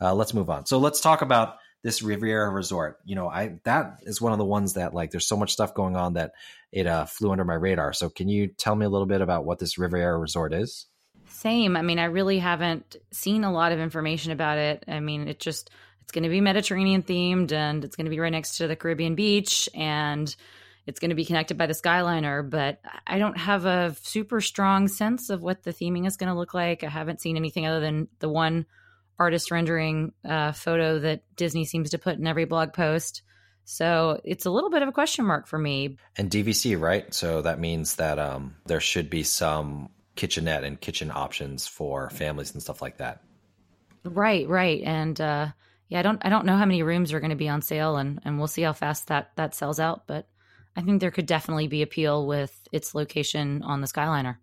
uh, 0.00 0.14
let's 0.14 0.34
move 0.34 0.50
on. 0.50 0.66
So 0.66 0.78
let's 0.78 1.00
talk 1.00 1.22
about 1.22 1.56
this 1.82 2.02
Riviera 2.02 2.50
Resort. 2.50 2.98
You 3.04 3.16
know, 3.16 3.28
I 3.28 3.58
that 3.64 3.98
is 4.02 4.20
one 4.20 4.32
of 4.32 4.38
the 4.38 4.44
ones 4.44 4.74
that 4.74 4.94
like 4.94 5.10
there's 5.10 5.28
so 5.28 5.36
much 5.36 5.52
stuff 5.52 5.74
going 5.74 5.96
on 5.96 6.14
that 6.14 6.32
it 6.72 6.86
uh, 6.86 7.06
flew 7.06 7.32
under 7.32 7.44
my 7.44 7.54
radar. 7.54 7.92
So 7.92 8.08
can 8.08 8.28
you 8.28 8.48
tell 8.48 8.74
me 8.74 8.86
a 8.86 8.88
little 8.88 9.06
bit 9.06 9.20
about 9.20 9.44
what 9.44 9.58
this 9.58 9.78
Riviera 9.78 10.18
Resort 10.18 10.52
is? 10.52 10.86
Same. 11.28 11.76
I 11.76 11.82
mean, 11.82 11.98
I 11.98 12.06
really 12.06 12.38
haven't 12.38 12.96
seen 13.12 13.44
a 13.44 13.52
lot 13.52 13.72
of 13.72 13.78
information 13.78 14.32
about 14.32 14.58
it. 14.58 14.84
I 14.88 15.00
mean, 15.00 15.28
it 15.28 15.38
just 15.38 15.70
it's 16.02 16.12
going 16.12 16.24
to 16.24 16.30
be 16.30 16.40
Mediterranean 16.40 17.02
themed 17.02 17.52
and 17.52 17.84
it's 17.84 17.94
going 17.94 18.06
to 18.06 18.10
be 18.10 18.18
right 18.18 18.32
next 18.32 18.56
to 18.56 18.66
the 18.66 18.76
Caribbean 18.76 19.14
beach 19.14 19.68
and 19.74 20.34
it's 20.88 21.00
going 21.00 21.10
to 21.10 21.14
be 21.14 21.26
connected 21.26 21.58
by 21.58 21.66
the 21.66 21.74
Skyliner, 21.74 22.48
but 22.48 22.80
I 23.06 23.18
don't 23.18 23.36
have 23.36 23.66
a 23.66 23.94
super 24.04 24.40
strong 24.40 24.88
sense 24.88 25.28
of 25.28 25.42
what 25.42 25.62
the 25.62 25.70
theming 25.70 26.06
is 26.06 26.16
going 26.16 26.32
to 26.32 26.38
look 26.38 26.54
like. 26.54 26.82
I 26.82 26.88
haven't 26.88 27.20
seen 27.20 27.36
anything 27.36 27.66
other 27.66 27.80
than 27.80 28.08
the 28.20 28.28
one 28.30 28.64
artist 29.18 29.50
rendering 29.50 30.12
uh, 30.26 30.52
photo 30.52 30.98
that 31.00 31.24
Disney 31.36 31.66
seems 31.66 31.90
to 31.90 31.98
put 31.98 32.16
in 32.16 32.26
every 32.26 32.46
blog 32.46 32.72
post. 32.72 33.20
So 33.66 34.18
it's 34.24 34.46
a 34.46 34.50
little 34.50 34.70
bit 34.70 34.80
of 34.80 34.88
a 34.88 34.92
question 34.92 35.26
mark 35.26 35.46
for 35.46 35.58
me. 35.58 35.98
And 36.16 36.30
DVC, 36.30 36.80
right? 36.80 37.12
So 37.12 37.42
that 37.42 37.60
means 37.60 37.96
that 37.96 38.18
um, 38.18 38.56
there 38.64 38.80
should 38.80 39.10
be 39.10 39.24
some 39.24 39.90
kitchenette 40.16 40.64
and 40.64 40.80
kitchen 40.80 41.10
options 41.14 41.66
for 41.66 42.08
families 42.08 42.54
and 42.54 42.62
stuff 42.62 42.80
like 42.80 42.96
that. 42.96 43.20
Right, 44.04 44.48
right. 44.48 44.80
And 44.82 45.20
uh, 45.20 45.48
yeah, 45.90 45.98
I 45.98 46.02
don't 46.02 46.24
I 46.24 46.30
don't 46.30 46.46
know 46.46 46.56
how 46.56 46.64
many 46.64 46.82
rooms 46.82 47.12
are 47.12 47.20
going 47.20 47.28
to 47.28 47.36
be 47.36 47.50
on 47.50 47.60
sale 47.60 47.98
and 47.98 48.20
and 48.24 48.38
we'll 48.38 48.48
see 48.48 48.62
how 48.62 48.72
fast 48.72 49.08
that 49.08 49.32
that 49.36 49.54
sells 49.54 49.78
out, 49.78 50.06
but 50.06 50.26
I 50.78 50.80
think 50.80 51.00
there 51.00 51.10
could 51.10 51.26
definitely 51.26 51.66
be 51.66 51.82
appeal 51.82 52.24
with 52.24 52.56
its 52.70 52.94
location 52.94 53.64
on 53.64 53.80
the 53.80 53.88
Skyliner. 53.88 54.36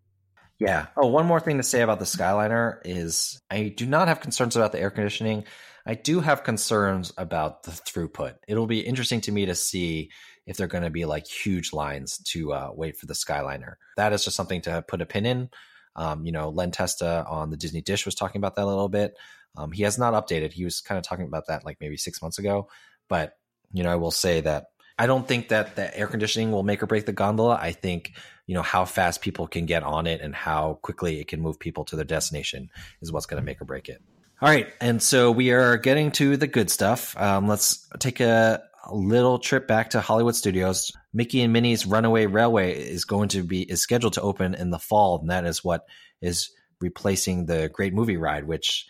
Yeah. 0.60 0.88
Oh, 0.98 1.08
one 1.08 1.26
more 1.26 1.40
thing 1.40 1.58
to 1.58 1.64
say 1.64 1.80
about 1.80 2.00
the 2.00 2.06
Skyliner 2.06 2.80
is 2.84 3.42
I 3.50 3.70
do 3.70 3.86
not 3.86 4.10
have 4.10 4.20
concerns 4.20 4.58
about 4.58 4.74
the 4.74 4.80
air 4.82 4.90
conditioning. 4.90 5.46
I 5.86 5.94
do 5.94 6.20
have 6.20 6.44
concerns 6.44 7.14
about 7.18 7.64
the 7.64 7.72
throughput. 7.72 8.36
It'll 8.50 8.68
be 8.68 8.82
interesting 8.82 9.22
to 9.22 9.32
me 9.32 9.46
to 9.46 9.56
see 9.56 10.12
if 10.46 10.58
they're 10.58 10.68
going 10.68 10.84
to 10.84 10.90
be 10.90 11.06
like 11.06 11.26
huge 11.26 11.72
lines 11.72 12.18
to 12.32 12.52
uh, 12.52 12.70
wait 12.74 12.98
for 12.98 13.06
the 13.06 13.14
Skyliner. 13.14 13.76
That 13.96 14.12
is 14.12 14.26
just 14.26 14.36
something 14.36 14.60
to 14.64 14.84
put 14.86 15.02
a 15.02 15.06
pin 15.06 15.26
in. 15.26 15.50
Um, 15.96 16.26
you 16.26 16.34
know, 16.34 16.50
Len 16.50 16.72
Testa 16.72 17.26
on 17.30 17.50
the 17.50 17.58
Disney 17.58 17.82
Dish 17.82 18.06
was 18.06 18.16
talking 18.16 18.42
about 18.42 18.56
that 18.56 18.66
a 18.66 18.68
little 18.68 18.90
bit. 18.90 19.16
Um, 19.56 19.72
he 19.72 19.84
has 19.84 19.98
not 19.98 20.14
updated. 20.14 20.52
He 20.52 20.66
was 20.66 20.82
kind 20.82 20.98
of 20.98 21.06
talking 21.06 21.28
about 21.28 21.48
that 21.48 21.64
like 21.64 21.78
maybe 21.80 21.96
six 21.96 22.22
months 22.22 22.40
ago. 22.40 22.68
But, 23.08 23.38
you 23.72 23.84
know, 23.84 23.92
I 23.92 23.96
will 23.96 24.12
say 24.12 24.42
that 24.42 24.66
I 24.98 25.08
don't 25.08 25.28
think 25.28 25.50
that 25.50 25.76
the 25.76 25.96
air 25.98 26.08
conditioning 26.08 26.52
will 26.52 26.64
make 26.64 26.82
or 26.82 26.88
break 26.88 27.06
the 27.06 27.12
gondola. 27.12 27.58
I 27.60 27.74
think, 27.74 28.14
you 28.48 28.56
know, 28.56 28.62
how 28.62 28.86
fast 28.86 29.22
people 29.22 29.48
can 29.48 29.66
get 29.66 29.84
on 29.84 30.08
it 30.08 30.22
and 30.22 30.34
how 30.34 30.80
quickly 30.82 31.20
it 31.20 31.28
can 31.28 31.42
move 31.42 31.60
people 31.60 31.84
to 31.86 31.96
their 31.96 32.06
destination 32.06 32.70
is 33.02 33.12
what's 33.12 33.26
going 33.26 33.42
to 33.42 33.46
make 33.46 33.62
or 33.62 33.66
break 33.66 33.90
it. 33.90 34.02
All 34.42 34.50
right. 34.50 34.68
And 34.80 35.02
so 35.02 35.32
we 35.32 35.52
are 35.52 35.78
getting 35.78 36.12
to 36.14 36.38
the 36.38 36.48
good 36.48 36.70
stuff. 36.70 37.16
Um, 37.18 37.48
let's 37.48 37.88
take 38.00 38.20
a, 38.20 38.62
a 38.86 38.94
little 38.94 39.40
trip 39.40 39.68
back 39.68 39.92
to 39.92 40.02
Hollywood 40.02 40.36
Studios. 40.36 40.92
Mickey 41.14 41.42
and 41.42 41.54
Minnie's 41.54 41.86
Runaway 41.86 42.26
Railway 42.26 42.74
is 42.74 43.06
going 43.06 43.30
to 43.30 43.44
be 43.44 43.62
is 43.62 43.82
scheduled 43.82 44.14
to 44.14 44.22
open 44.22 44.54
in 44.54 44.70
the 44.70 44.80
fall, 44.80 45.20
and 45.20 45.30
that 45.30 45.46
is 45.46 45.64
what 45.64 45.86
is 46.22 46.52
replacing 46.82 47.46
the 47.46 47.70
Great 47.70 47.94
Movie 47.94 48.18
Ride, 48.18 48.46
which 48.46 48.86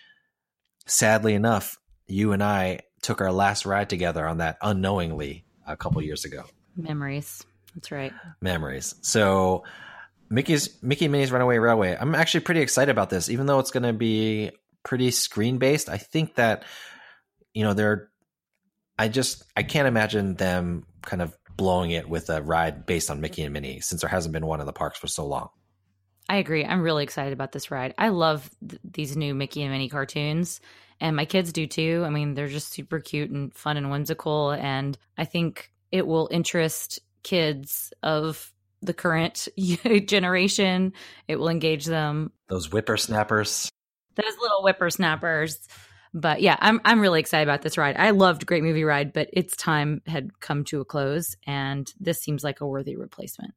sadly 0.87 1.35
enough, 1.35 1.77
you 2.07 2.31
and 2.31 2.43
I 2.43 2.79
took 3.01 3.21
our 3.21 3.31
last 3.31 3.65
ride 3.65 3.89
together 3.89 4.25
on 4.27 4.39
that 4.39 4.57
unknowingly 4.61 5.44
a 5.65 5.77
couple 5.77 6.01
years 6.01 6.25
ago. 6.25 6.43
Memories. 6.75 7.43
That's 7.73 7.91
right. 7.91 8.13
Memories. 8.41 8.95
So 9.01 9.63
Mickey's 10.29 10.81
Mickey 10.81 11.05
and 11.05 11.11
Minnie's 11.11 11.31
Runaway 11.31 11.57
Railway. 11.57 11.95
I'm 11.99 12.15
actually 12.15 12.41
pretty 12.41 12.61
excited 12.61 12.91
about 12.91 13.09
this, 13.09 13.29
even 13.29 13.45
though 13.45 13.59
it's 13.59 13.71
going 13.71 13.83
to 13.83 13.93
be 13.93 14.51
pretty 14.83 15.11
screen 15.11 15.57
based. 15.57 15.89
I 15.89 15.97
think 15.97 16.35
that 16.35 16.63
you 17.53 17.63
know 17.63 17.73
they're. 17.73 18.09
I 18.97 19.09
just 19.09 19.43
I 19.57 19.63
can't 19.63 19.87
imagine 19.87 20.35
them 20.35 20.85
kind 21.01 21.21
of 21.21 21.35
blowing 21.57 21.91
it 21.91 22.07
with 22.09 22.29
a 22.29 22.41
ride 22.41 22.85
based 22.85 23.09
on 23.09 23.21
Mickey 23.21 23.43
and 23.43 23.53
Minnie 23.53 23.81
since 23.81 24.01
there 24.01 24.09
hasn't 24.09 24.33
been 24.33 24.45
one 24.45 24.59
in 24.59 24.65
the 24.65 24.73
parks 24.73 24.99
for 24.99 25.07
so 25.07 25.25
long. 25.25 25.49
I 26.27 26.37
agree. 26.37 26.65
I'm 26.65 26.81
really 26.81 27.03
excited 27.03 27.33
about 27.33 27.51
this 27.51 27.69
ride. 27.69 27.93
I 27.97 28.09
love 28.09 28.49
th- 28.67 28.81
these 28.83 29.15
new 29.15 29.35
Mickey 29.35 29.61
and 29.61 29.71
Minnie 29.71 29.89
cartoons, 29.89 30.59
and 30.99 31.15
my 31.15 31.25
kids 31.25 31.51
do 31.51 31.67
too. 31.67 32.03
I 32.05 32.09
mean, 32.09 32.33
they're 32.33 32.47
just 32.47 32.71
super 32.71 32.99
cute 32.99 33.29
and 33.29 33.53
fun 33.53 33.77
and 33.77 33.91
whimsical, 33.91 34.51
and 34.51 34.97
I 35.17 35.25
think 35.25 35.71
it 35.91 36.07
will 36.07 36.29
interest 36.31 36.99
kids 37.23 37.93
of 38.03 38.53
the 38.81 38.93
current 38.93 39.47
generation. 40.05 40.93
It 41.27 41.37
will 41.37 41.49
engage 41.49 41.85
them. 41.85 42.31
Those 42.47 42.67
whippersnappers. 42.67 43.69
Those 44.15 44.37
little 44.41 44.61
whippersnappers. 44.61 45.59
But 46.13 46.41
yeah, 46.41 46.55
I'm 46.59 46.79
I'm 46.85 47.01
really 47.01 47.19
excited 47.19 47.43
about 47.43 47.61
this 47.61 47.77
ride. 47.77 47.97
I 47.97 48.11
loved 48.11 48.45
Great 48.45 48.63
Movie 48.63 48.85
Ride, 48.85 49.11
but 49.11 49.29
its 49.33 49.55
time 49.57 50.01
had 50.07 50.39
come 50.39 50.63
to 50.65 50.79
a 50.79 50.85
close, 50.85 51.35
and 51.45 51.91
this 51.99 52.21
seems 52.21 52.41
like 52.41 52.61
a 52.61 52.67
worthy 52.67 52.95
replacement. 52.95 53.53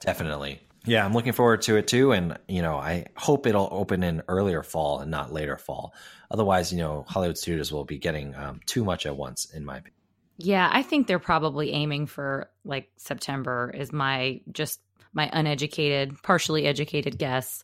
Definitely. 0.00 0.60
Yeah, 0.86 1.04
I'm 1.04 1.12
looking 1.12 1.32
forward 1.32 1.62
to 1.62 1.76
it 1.76 1.88
too. 1.88 2.12
And, 2.12 2.38
you 2.48 2.62
know, 2.62 2.76
I 2.76 3.06
hope 3.16 3.46
it'll 3.46 3.68
open 3.70 4.02
in 4.02 4.22
earlier 4.28 4.62
fall 4.62 5.00
and 5.00 5.10
not 5.10 5.32
later 5.32 5.58
fall. 5.58 5.94
Otherwise, 6.30 6.72
you 6.72 6.78
know, 6.78 7.04
Hollywood 7.06 7.36
studios 7.36 7.70
will 7.70 7.84
be 7.84 7.98
getting 7.98 8.34
um, 8.34 8.60
too 8.66 8.84
much 8.84 9.04
at 9.04 9.16
once, 9.16 9.46
in 9.52 9.64
my 9.64 9.78
opinion. 9.78 9.94
Yeah, 10.38 10.70
I 10.72 10.82
think 10.82 11.06
they're 11.06 11.18
probably 11.18 11.72
aiming 11.72 12.06
for 12.06 12.50
like 12.64 12.90
September, 12.96 13.70
is 13.74 13.92
my 13.92 14.40
just 14.50 14.80
my 15.12 15.28
uneducated, 15.32 16.22
partially 16.22 16.66
educated 16.66 17.18
guess, 17.18 17.62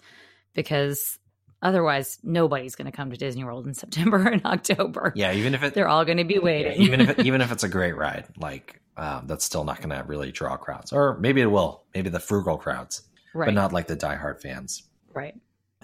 because 0.52 1.18
otherwise 1.62 2.18
nobody's 2.22 2.74
going 2.74 2.86
to 2.86 2.96
come 2.96 3.10
to 3.10 3.16
Disney 3.16 3.44
World 3.44 3.66
in 3.66 3.74
September 3.74 4.18
and 4.28 4.44
October. 4.44 5.12
Yeah, 5.14 5.32
even 5.32 5.54
if 5.54 5.62
it, 5.62 5.74
they're 5.74 5.88
all 5.88 6.04
going 6.04 6.18
to 6.18 6.24
be 6.24 6.38
waiting. 6.38 6.80
Yeah, 6.80 6.86
even 6.86 7.00
if 7.00 7.10
it, 7.10 7.18
even 7.26 7.40
if 7.40 7.52
it's 7.52 7.64
a 7.64 7.68
great 7.68 7.96
ride, 7.96 8.26
like 8.36 8.80
um, 8.96 9.26
that's 9.26 9.44
still 9.44 9.64
not 9.64 9.78
going 9.78 9.90
to 9.90 10.04
really 10.06 10.32
draw 10.32 10.56
crowds. 10.56 10.92
Or 10.92 11.18
maybe 11.18 11.40
it 11.40 11.46
will. 11.46 11.84
Maybe 11.94 12.10
the 12.10 12.20
frugal 12.20 12.56
crowds, 12.56 13.02
right. 13.34 13.46
but 13.46 13.54
not 13.54 13.72
like 13.72 13.86
the 13.86 13.96
diehard 13.96 14.40
fans. 14.40 14.82
Right. 15.12 15.34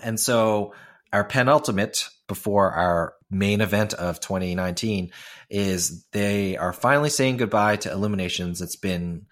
And 0.03 0.19
so 0.19 0.75
our 1.13 1.25
penultimate 1.25 2.09
before 2.27 2.73
our 2.73 3.15
main 3.31 3.61
event 3.61 3.93
of 3.95 4.21
2019 4.21 5.11
is 5.51 6.05
they 6.13 6.57
are 6.57 6.73
finally 6.73 7.11
saying 7.11 7.37
goodbye 7.37 7.77
to 7.77 7.93
Illuminations. 7.93 8.63
It's 8.63 8.77
been 8.77 9.27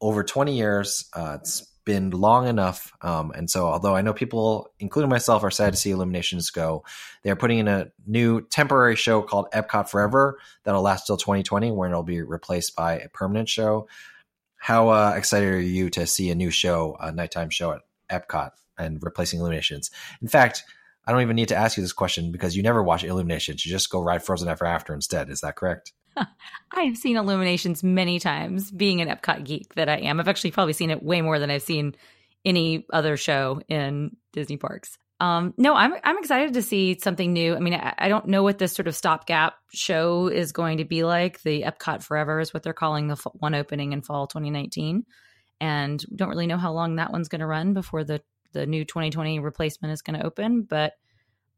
over 0.00 0.22
20 0.22 0.56
years. 0.56 1.08
Uh, 1.14 1.38
it's 1.40 1.66
been 1.86 2.10
long 2.10 2.46
enough. 2.46 2.92
Um, 3.00 3.32
and 3.34 3.48
so, 3.48 3.66
although 3.66 3.96
I 3.96 4.02
know 4.02 4.12
people, 4.12 4.68
including 4.78 5.08
myself, 5.08 5.42
are 5.42 5.50
sad 5.50 5.72
to 5.72 5.78
see 5.78 5.92
Illuminations 5.92 6.50
go, 6.50 6.84
they're 7.22 7.36
putting 7.36 7.58
in 7.58 7.68
a 7.68 7.90
new 8.06 8.42
temporary 8.42 8.96
show 8.96 9.22
called 9.22 9.46
Epcot 9.54 9.88
Forever 9.88 10.38
that'll 10.64 10.82
last 10.82 11.06
till 11.06 11.16
2020, 11.16 11.70
where 11.70 11.88
it'll 11.88 12.02
be 12.02 12.20
replaced 12.20 12.76
by 12.76 12.98
a 12.98 13.08
permanent 13.08 13.48
show. 13.48 13.88
How 14.56 14.90
uh, 14.90 15.14
excited 15.16 15.48
are 15.48 15.60
you 15.60 15.88
to 15.90 16.06
see 16.06 16.30
a 16.30 16.34
new 16.34 16.50
show, 16.50 16.96
a 17.00 17.12
nighttime 17.12 17.50
show 17.50 17.72
at 17.72 17.82
Epcot 18.10 18.50
and 18.76 19.02
replacing 19.02 19.40
Illuminations? 19.40 19.90
In 20.20 20.28
fact, 20.28 20.64
I 21.06 21.12
don't 21.12 21.22
even 21.22 21.36
need 21.36 21.48
to 21.48 21.56
ask 21.56 21.76
you 21.76 21.84
this 21.84 21.92
question 21.92 22.32
because 22.32 22.56
you 22.56 22.64
never 22.64 22.82
watch 22.82 23.04
Illuminations. 23.04 23.64
You 23.64 23.70
just 23.70 23.90
go 23.90 24.02
ride 24.02 24.24
Frozen 24.24 24.48
Ever 24.48 24.66
After 24.66 24.92
instead. 24.92 25.30
Is 25.30 25.40
that 25.40 25.56
correct? 25.56 25.92
I've 26.72 26.96
seen 26.96 27.16
Illuminations 27.16 27.82
many 27.82 28.18
times, 28.18 28.70
being 28.70 29.00
an 29.00 29.08
Epcot 29.08 29.44
geek 29.44 29.74
that 29.74 29.88
I 29.88 29.98
am. 29.98 30.20
I've 30.20 30.28
actually 30.28 30.52
probably 30.52 30.72
seen 30.72 30.90
it 30.90 31.02
way 31.02 31.22
more 31.22 31.38
than 31.38 31.50
I've 31.50 31.62
seen 31.62 31.94
any 32.44 32.86
other 32.92 33.16
show 33.16 33.60
in 33.68 34.16
Disney 34.32 34.56
parks. 34.56 34.98
Um, 35.18 35.54
no, 35.56 35.74
I'm 35.74 35.94
I'm 36.04 36.18
excited 36.18 36.54
to 36.54 36.62
see 36.62 36.98
something 36.98 37.32
new. 37.32 37.56
I 37.56 37.58
mean, 37.58 37.72
I, 37.72 37.94
I, 37.96 38.08
don't 38.08 38.26
know 38.26 38.42
what 38.42 38.58
this 38.58 38.74
sort 38.74 38.86
of 38.86 38.94
stopgap 38.94 39.54
show 39.72 40.26
is 40.26 40.52
going 40.52 40.76
to 40.78 40.84
be 40.84 41.04
like. 41.04 41.40
The 41.40 41.62
Epcot 41.62 42.02
Forever 42.02 42.38
is 42.38 42.52
what 42.52 42.62
they're 42.62 42.74
calling 42.74 43.08
the 43.08 43.16
one 43.32 43.54
opening 43.54 43.92
in 43.92 44.02
fall 44.02 44.26
2019, 44.26 45.06
and 45.58 46.04
don't 46.14 46.28
really 46.28 46.46
know 46.46 46.58
how 46.58 46.72
long 46.72 46.96
that 46.96 47.12
one's 47.12 47.28
going 47.28 47.40
to 47.40 47.46
run 47.46 47.72
before 47.72 48.04
the 48.04 48.20
the 48.52 48.66
new 48.66 48.84
2020 48.84 49.38
replacement 49.38 49.92
is 49.92 50.02
going 50.02 50.20
to 50.20 50.26
open. 50.26 50.62
But 50.68 50.92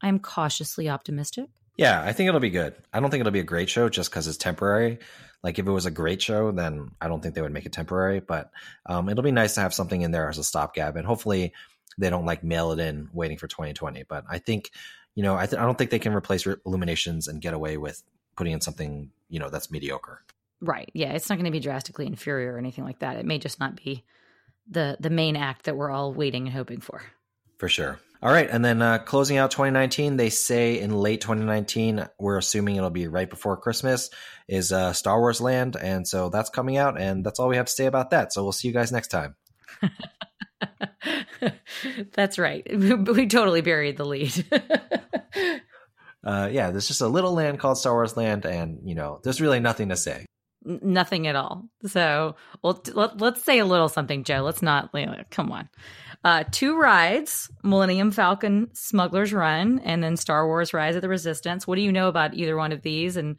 I'm 0.01 0.21
cautiously 0.21 0.89
optimistic. 0.89 1.49
Yeah, 1.79 2.03
I 2.03 2.13
think 2.13 2.29
it'll 2.29 2.41
be 2.41 2.51
good. 2.51 2.75
I 2.93 2.99
don't 3.01 3.09
think 3.09 3.21
it'll 3.21 3.33
be 3.33 3.39
a 3.39 3.45
great 3.45 3.71
show 3.71 3.89
just 3.89 4.11
because 4.11 4.27
it's 4.27 4.37
temporary. 4.37 4.99
Like 5.45 5.61
if 5.61 5.67
it 5.67 5.71
was 5.71 5.87
a 5.87 5.93
great 5.93 6.21
show, 6.21 6.51
then 6.51 6.91
I 7.01 7.07
don't 7.07 7.23
think 7.23 7.35
they 7.35 7.41
would 7.41 7.53
make 7.53 7.67
it 7.67 7.73
temporary. 7.73 8.19
But 8.19 8.51
um, 8.85 9.09
it'll 9.09 9.23
be 9.23 9.31
nice 9.31 9.55
to 9.55 9.61
have 9.61 9.73
something 9.73 10.03
in 10.03 10.11
there 10.11 10.29
as 10.29 10.39
a 10.39 10.45
stopgap, 10.45 10.97
and 10.97 11.07
hopefully 11.07 11.55
they 11.97 12.11
don't 12.11 12.27
like 12.27 12.43
mail 12.43 12.73
it 12.73 12.81
in 12.81 13.09
waiting 13.13 13.39
for 13.39 13.47
2020. 13.47 14.03
But 14.03 14.25
I 14.29 14.39
think, 14.39 14.71
you 15.15 15.23
know, 15.23 15.37
I, 15.37 15.47
th- 15.47 15.61
I 15.61 15.65
don't 15.65 15.79
think 15.79 15.91
they 15.91 16.01
can 16.01 16.15
replace 16.15 16.45
re- 16.47 16.57
Illuminations 16.67 17.29
and 17.29 17.41
get 17.41 17.55
away 17.55 17.77
with 17.77 18.03
putting 18.37 18.53
in 18.53 18.61
something 18.61 19.11
you 19.29 19.39
know 19.39 19.49
that's 19.49 19.71
mediocre. 19.71 20.23
Right. 20.61 20.91
Yeah, 20.95 21.13
it's 21.13 21.29
not 21.29 21.37
going 21.37 21.45
to 21.45 21.53
be 21.53 21.61
drastically 21.61 22.07
inferior 22.07 22.55
or 22.55 22.59
anything 22.59 22.85
like 22.85 22.99
that. 22.99 23.17
It 23.17 23.25
may 23.27 23.39
just 23.39 23.61
not 23.61 23.77
be 23.77 24.05
the 24.69 24.97
the 24.99 25.11
main 25.11 25.37
act 25.37 25.67
that 25.67 25.77
we're 25.77 25.91
all 25.91 26.13
waiting 26.13 26.47
and 26.47 26.57
hoping 26.57 26.81
for. 26.81 27.03
For 27.59 27.69
sure. 27.69 28.01
All 28.21 28.33
right, 28.33 28.49
and 28.51 28.65
then 28.65 28.83
uh, 28.83 28.99
closing 28.99 29.37
out 29.37 29.53
2019, 29.53 30.17
they 30.17 30.29
say 30.31 30.81
in 30.81 30.93
late 30.93 31.21
2019, 31.21 32.05
we're 32.19 32.39
assuming 32.39 32.75
it'll 32.75 32.91
be 32.91 33.07
right 33.07 33.31
before 33.31 33.57
Christmas, 33.57 34.11
is 34.49 34.73
uh, 34.73 34.93
Star 34.93 35.21
Wars 35.21 35.41
Land, 35.41 35.77
and 35.81 36.07
so 36.07 36.29
that's 36.29 36.51
coming 36.51 36.77
out, 36.77 37.01
and 37.01 37.25
that's 37.25 37.39
all 37.39 37.47
we 37.47 37.57
have 37.57 37.67
to 37.67 37.73
say 37.73 37.87
about 37.87 38.11
that. 38.11 38.33
So 38.33 38.43
we'll 38.43 38.51
see 38.51 38.67
you 38.67 38.75
guys 38.75 38.91
next 38.91 39.09
time. 39.09 39.37
that's 42.13 42.39
right. 42.41 42.67
We 42.73 43.29
totally 43.29 43.61
buried 43.61 43.97
the 43.97 44.05
lead. 44.05 44.45
uh, 46.25 46.49
yeah, 46.51 46.73
there's 46.73 46.89
just 46.89 47.01
a 47.01 47.07
little 47.09 47.35
land 47.35 47.61
called 47.61 47.79
Star 47.79 47.93
Wars 47.93 48.17
Land, 48.17 48.47
and 48.47 48.81
you 48.85 48.97
know, 48.97 49.21
there's 49.23 49.41
really 49.41 49.61
nothing 49.61 49.91
to 49.91 49.97
say. 49.97 50.27
nothing 50.65 51.29
at 51.29 51.37
all. 51.37 51.69
So, 51.87 52.35
well, 52.63 52.83
let, 52.95 53.23
us 53.23 53.45
say 53.45 53.61
a 53.61 53.65
little 53.65 53.89
something, 53.89 54.25
Joe. 54.25 54.41
Let's 54.41 54.61
not. 54.61 54.91
You 54.93 55.07
know, 55.07 55.23
come 55.31 55.53
on. 55.53 55.69
Uh, 56.25 56.45
two 56.51 56.77
rides 56.79 57.51
Millennium 57.63 58.11
Falcon 58.11 58.71
Smuggler's 58.75 59.33
Run 59.33 59.79
and 59.85 60.03
then 60.03 60.17
Star 60.17 60.47
Wars 60.47 60.75
Rise 60.75 60.97
of 60.97 61.03
the 61.03 61.09
Resistance. 61.09 61.67
What 61.67 61.77
do 61.77 61.83
you 61.83 61.93
know 61.93 62.09
about 62.09 62.35
either 62.35 62.57
one 62.57 62.73
of 62.73 62.83
these? 62.83 63.17
And 63.17 63.37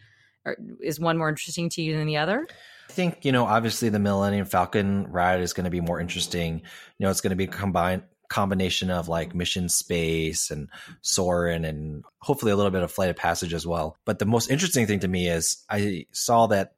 is 0.82 1.00
one 1.00 1.18
more 1.18 1.30
interesting 1.30 1.70
to 1.72 1.82
you 1.82 1.98
than 1.98 2.08
the 2.08 2.18
other? 2.18 2.48
I 2.90 2.94
think, 2.94 3.26
you 3.26 3.32
know, 3.32 3.46
obviously 3.46 3.90
the 3.90 4.00
Millennium 4.00 4.46
Falcon 4.46 5.12
ride 5.12 5.42
is 5.42 5.54
going 5.54 5.66
to 5.66 5.70
be 5.70 5.82
more 5.82 6.00
interesting. 6.00 6.62
You 6.98 7.06
know, 7.06 7.12
it's 7.12 7.22
going 7.22 7.32
to 7.32 7.36
be 7.36 7.44
a 7.44 7.48
combined 7.48 8.04
combination 8.30 8.92
of 8.92 9.10
like 9.10 9.36
mission 9.36 9.70
space 9.70 10.52
and 10.52 10.70
Soarin' 11.02 11.66
and 11.66 12.04
hopefully 12.20 12.52
a 12.52 12.56
little 12.56 12.72
bit 12.72 12.84
of 12.84 12.92
Flight 12.92 13.10
of 13.10 13.16
Passage 13.16 13.54
as 13.54 13.68
well. 13.68 13.98
But 14.06 14.20
the 14.20 14.26
most 14.26 14.50
interesting 14.50 14.88
thing 14.88 15.02
to 15.02 15.08
me 15.08 15.28
is 15.28 15.64
I 15.70 16.06
saw 16.12 16.48
that 16.48 16.76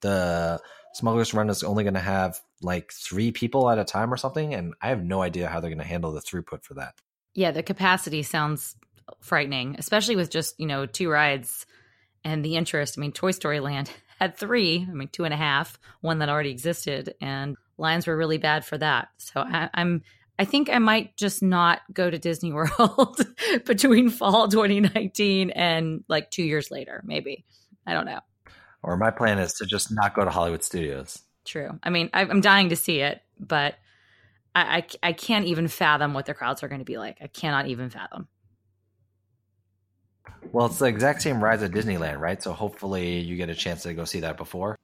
the 0.00 0.60
Smuggler's 0.94 1.32
Run 1.32 1.50
is 1.50 1.62
only 1.62 1.84
going 1.84 1.94
to 1.94 2.00
have 2.00 2.40
like 2.62 2.92
three 2.92 3.32
people 3.32 3.70
at 3.70 3.78
a 3.78 3.84
time 3.84 4.12
or 4.12 4.16
something. 4.16 4.54
And 4.54 4.74
I 4.82 4.88
have 4.88 5.02
no 5.02 5.22
idea 5.22 5.48
how 5.48 5.60
they're 5.60 5.70
going 5.70 5.78
to 5.78 5.84
handle 5.84 6.12
the 6.12 6.20
throughput 6.20 6.64
for 6.64 6.74
that. 6.74 6.94
Yeah, 7.34 7.50
the 7.50 7.62
capacity 7.62 8.22
sounds 8.22 8.74
frightening, 9.20 9.76
especially 9.78 10.16
with 10.16 10.30
just, 10.30 10.58
you 10.58 10.66
know, 10.66 10.86
two 10.86 11.08
rides 11.08 11.66
and 12.24 12.44
the 12.44 12.56
interest. 12.56 12.98
I 12.98 13.00
mean, 13.00 13.12
Toy 13.12 13.30
Story 13.30 13.60
Land 13.60 13.90
had 14.18 14.36
three, 14.36 14.86
I 14.88 14.92
mean, 14.92 15.08
two 15.08 15.24
and 15.24 15.34
a 15.34 15.36
half, 15.38 15.78
one 16.00 16.18
that 16.18 16.28
already 16.28 16.50
existed, 16.50 17.14
and 17.20 17.56
lines 17.76 18.06
were 18.06 18.16
really 18.16 18.38
bad 18.38 18.64
for 18.64 18.76
that. 18.78 19.08
So 19.18 19.40
I, 19.40 19.70
I'm, 19.72 20.02
I 20.38 20.44
think 20.44 20.70
I 20.70 20.78
might 20.78 21.16
just 21.16 21.42
not 21.42 21.80
go 21.92 22.10
to 22.10 22.18
Disney 22.18 22.52
World 22.78 23.20
between 23.64 24.10
fall 24.10 24.48
2019 24.48 25.50
and 25.50 26.04
like 26.08 26.30
two 26.30 26.42
years 26.44 26.70
later, 26.70 27.02
maybe. 27.04 27.44
I 27.86 27.94
don't 27.94 28.06
know. 28.06 28.20
Or 28.82 28.96
my 28.96 29.10
plan 29.10 29.38
is 29.38 29.54
to 29.54 29.66
just 29.66 29.90
not 29.90 30.14
go 30.14 30.24
to 30.24 30.30
Hollywood 30.30 30.62
Studios. 30.62 31.22
True. 31.48 31.78
I 31.82 31.88
mean, 31.88 32.10
I'm 32.12 32.42
dying 32.42 32.68
to 32.68 32.76
see 32.76 33.00
it, 33.00 33.22
but 33.40 33.76
I, 34.54 34.84
I, 35.02 35.08
I 35.08 35.12
can't 35.14 35.46
even 35.46 35.66
fathom 35.66 36.12
what 36.12 36.26
the 36.26 36.34
crowds 36.34 36.62
are 36.62 36.68
going 36.68 36.80
to 36.80 36.84
be 36.84 36.98
like. 36.98 37.16
I 37.22 37.26
cannot 37.26 37.68
even 37.68 37.88
fathom. 37.88 38.28
Well, 40.52 40.66
it's 40.66 40.78
the 40.78 40.84
exact 40.84 41.22
same 41.22 41.42
rides 41.42 41.62
at 41.62 41.70
Disneyland, 41.70 42.20
right? 42.20 42.42
So 42.42 42.52
hopefully 42.52 43.20
you 43.20 43.36
get 43.36 43.48
a 43.48 43.54
chance 43.54 43.84
to 43.84 43.94
go 43.94 44.04
see 44.04 44.20
that 44.20 44.36
before. 44.36 44.76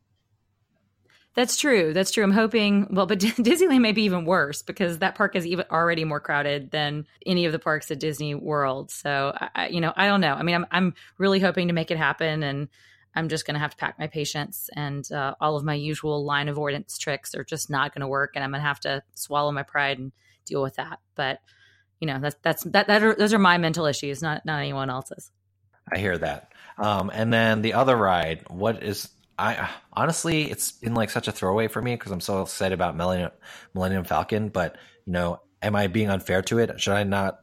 That's 1.35 1.59
true. 1.59 1.93
That's 1.93 2.11
true. 2.11 2.25
I'm 2.25 2.31
hoping. 2.31 2.87
Well, 2.91 3.05
but 3.05 3.19
Disneyland 3.19 3.83
may 3.83 3.93
be 3.93 4.05
even 4.05 4.25
worse 4.25 4.63
because 4.63 5.01
that 5.01 5.17
park 5.17 5.37
is 5.37 5.47
even 5.47 5.67
already 5.71 6.05
more 6.05 6.21
crowded 6.21 6.71
than 6.71 7.07
any 7.27 7.45
of 7.45 7.53
the 7.53 7.59
parks 7.59 7.91
at 7.91 8.01
Disney 8.01 8.35
World. 8.35 8.91
So, 8.91 9.37
I, 9.55 9.69
you 9.69 9.83
know, 9.83 9.93
I 9.97 10.07
don't 10.07 10.23
know. 10.23 10.33
I 10.33 10.43
mean, 10.43 10.55
I'm 10.55 10.67
I'm 10.71 10.95
really 11.19 11.41
hoping 11.41 11.69
to 11.69 11.75
make 11.75 11.91
it 11.91 11.99
happen, 11.99 12.43
and 12.43 12.69
I'm 13.15 13.29
just 13.29 13.47
going 13.47 13.55
to 13.55 13.61
have 13.61 13.73
to 13.73 13.77
pack 13.77 13.99
my 13.99 14.07
patience, 14.07 14.69
and 14.75 15.11
uh, 15.13 15.35
all 15.41 15.57
of 15.57 15.65
my 15.65 15.75
usual 15.75 16.25
line 16.25 16.49
avoidance 16.49 16.99
tricks 16.99 17.35
are 17.35 17.45
just 17.45 17.71
not 17.71 17.95
going 17.95 18.01
to 18.01 18.09
work, 18.09 18.33
and 18.35 18.45
I'm 18.45 18.51
going 18.51 18.63
to 18.63 18.67
have 18.69 18.81
to 18.81 19.03
swallow 19.15 19.53
my 19.53 19.63
pride 19.63 19.99
and 19.99 20.13
deal 20.45 20.63
with 20.63 20.77
that. 20.77 20.99
But 21.15 21.41
you 22.01 22.07
know, 22.07 22.19
that's 22.21 22.37
that's 22.43 22.65
that, 22.65 22.87
that 22.89 23.03
are, 23.03 23.15
those 23.15 23.33
are 23.33 23.39
my 23.39 23.59
mental 23.59 23.87
issues, 23.87 24.23
not 24.23 24.45
not 24.45 24.59
anyone 24.59 24.91
else's. 24.91 25.31
I 25.93 25.99
hear 25.99 26.17
that. 26.19 26.53
Um, 26.79 27.11
and 27.13 27.33
then 27.33 27.63
the 27.63 27.75
other 27.75 27.97
ride, 27.97 28.45
what 28.49 28.83
is 28.83 29.09
I 29.39 29.71
honestly, 29.93 30.51
it's 30.51 30.73
been 30.73 30.95
like 30.95 31.11
such 31.11 31.29
a 31.29 31.33
throwaway 31.33 31.69
for 31.69 31.83
me 31.83 31.95
because 31.95 32.13
I'm 32.13 32.21
so 32.21 32.43
excited 32.43 32.75
about 32.75 32.97
Millennium, 32.97 33.33
Millennium 33.75 34.05
Falcon. 34.05 34.49
But 34.49 34.77
you 35.07 35.13
know, 35.13 35.41
am 35.63 35.77
I 35.77 35.87
being 35.87 36.11
unfair 36.11 36.43
to 36.43 36.59
it? 36.59 36.81
Should 36.81 36.95
I 36.95 37.05
not 37.05 37.41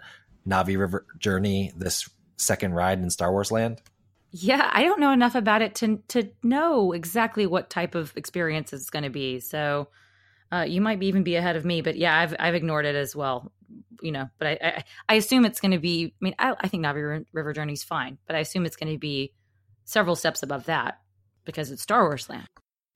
Na'vi 0.47 0.77
River 0.77 1.05
Journey 1.17 1.71
this 1.75 2.09
second 2.37 2.73
ride 2.73 2.99
in 2.99 3.09
Star 3.09 3.31
Wars 3.31 3.51
Land? 3.51 3.81
Yeah, 4.31 4.69
I 4.71 4.83
don't 4.83 4.99
know 4.99 5.11
enough 5.11 5.35
about 5.35 5.61
it 5.61 5.75
to 5.75 5.97
to 6.09 6.29
know 6.41 6.93
exactly 6.93 7.45
what 7.45 7.69
type 7.69 7.95
of 7.95 8.13
experience 8.15 8.71
it's 8.71 8.89
going 8.89 9.03
to 9.03 9.09
be. 9.09 9.41
So 9.41 9.89
uh, 10.51 10.65
you 10.67 10.79
might 10.81 11.03
even 11.03 11.23
be 11.23 11.35
ahead 11.35 11.57
of 11.57 11.65
me, 11.65 11.81
but 11.81 11.97
yeah, 11.97 12.17
I've 12.17 12.35
I've 12.39 12.55
ignored 12.55 12.85
it 12.85 12.95
as 12.95 13.15
well. 13.15 13.51
You 14.01 14.11
know, 14.13 14.29
but 14.39 14.47
I 14.47 14.57
I, 14.61 14.83
I 15.09 15.13
assume 15.15 15.45
it's 15.45 15.59
going 15.59 15.71
to 15.71 15.79
be. 15.79 16.13
I 16.21 16.23
mean, 16.23 16.35
I, 16.39 16.55
I 16.59 16.67
think 16.69 16.83
Na'vi 16.85 17.25
River 17.33 17.53
Journey 17.53 17.73
is 17.73 17.83
fine, 17.83 18.17
but 18.25 18.35
I 18.35 18.39
assume 18.39 18.65
it's 18.65 18.77
going 18.77 18.93
to 18.93 18.97
be 18.99 19.33
several 19.83 20.15
steps 20.15 20.43
above 20.43 20.65
that 20.65 20.99
because 21.43 21.69
it's 21.69 21.81
Star 21.81 22.03
Wars 22.03 22.29
land. 22.29 22.47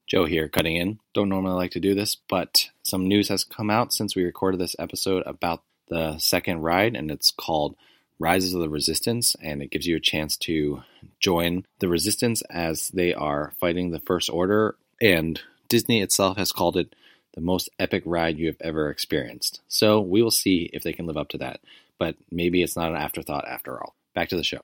Joe 0.07 0.25
here, 0.25 0.47
cutting 0.47 0.75
in. 0.75 0.99
Don't 1.13 1.29
normally 1.29 1.55
like 1.55 1.71
to 1.71 1.79
do 1.79 1.95
this, 1.95 2.15
but 2.15 2.69
some 2.83 3.07
news 3.07 3.27
has 3.29 3.43
come 3.43 3.69
out 3.69 3.91
since 3.91 4.15
we 4.15 4.23
recorded 4.23 4.59
this 4.59 4.75
episode 4.79 5.23
about 5.25 5.63
the 5.89 6.17
second 6.17 6.59
ride, 6.61 6.95
and 6.95 7.11
it's 7.11 7.31
called 7.31 7.75
Rises 8.19 8.53
of 8.53 8.61
the 8.61 8.69
Resistance, 8.69 9.35
and 9.41 9.61
it 9.61 9.71
gives 9.71 9.85
you 9.85 9.95
a 9.95 10.01
chance 10.01 10.37
to 10.37 10.83
join 11.19 11.65
the 11.79 11.89
Resistance 11.89 12.41
as 12.49 12.89
they 12.89 13.13
are 13.13 13.53
fighting 13.59 13.91
the 13.91 13.99
First 13.99 14.29
Order. 14.29 14.75
And 15.01 15.41
Disney 15.69 16.01
itself 16.01 16.37
has 16.37 16.51
called 16.51 16.77
it 16.77 16.95
the 17.33 17.41
most 17.41 17.69
epic 17.77 18.03
ride 18.05 18.39
you 18.39 18.47
have 18.47 18.61
ever 18.61 18.89
experienced. 18.89 19.61
So 19.67 19.99
we 19.99 20.21
will 20.21 20.31
see 20.31 20.69
if 20.73 20.83
they 20.83 20.93
can 20.93 21.05
live 21.05 21.17
up 21.17 21.29
to 21.29 21.37
that. 21.39 21.59
But 21.99 22.15
maybe 22.31 22.63
it's 22.63 22.75
not 22.75 22.91
an 22.91 22.97
afterthought 22.97 23.47
after 23.47 23.81
all. 23.81 23.95
Back 24.13 24.29
to 24.29 24.37
the 24.37 24.43
show. 24.43 24.61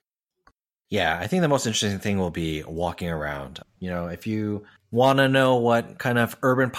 Yeah, 0.88 1.18
I 1.18 1.26
think 1.26 1.40
the 1.40 1.48
most 1.48 1.66
interesting 1.66 1.98
thing 1.98 2.18
will 2.18 2.30
be 2.30 2.62
walking 2.64 3.08
around. 3.08 3.60
You 3.78 3.90
know, 3.90 4.08
if 4.08 4.26
you 4.26 4.64
want 4.90 5.18
to 5.18 5.28
know 5.28 5.56
what 5.56 5.98
kind 5.98 6.18
of 6.18 6.36
urban 6.42 6.70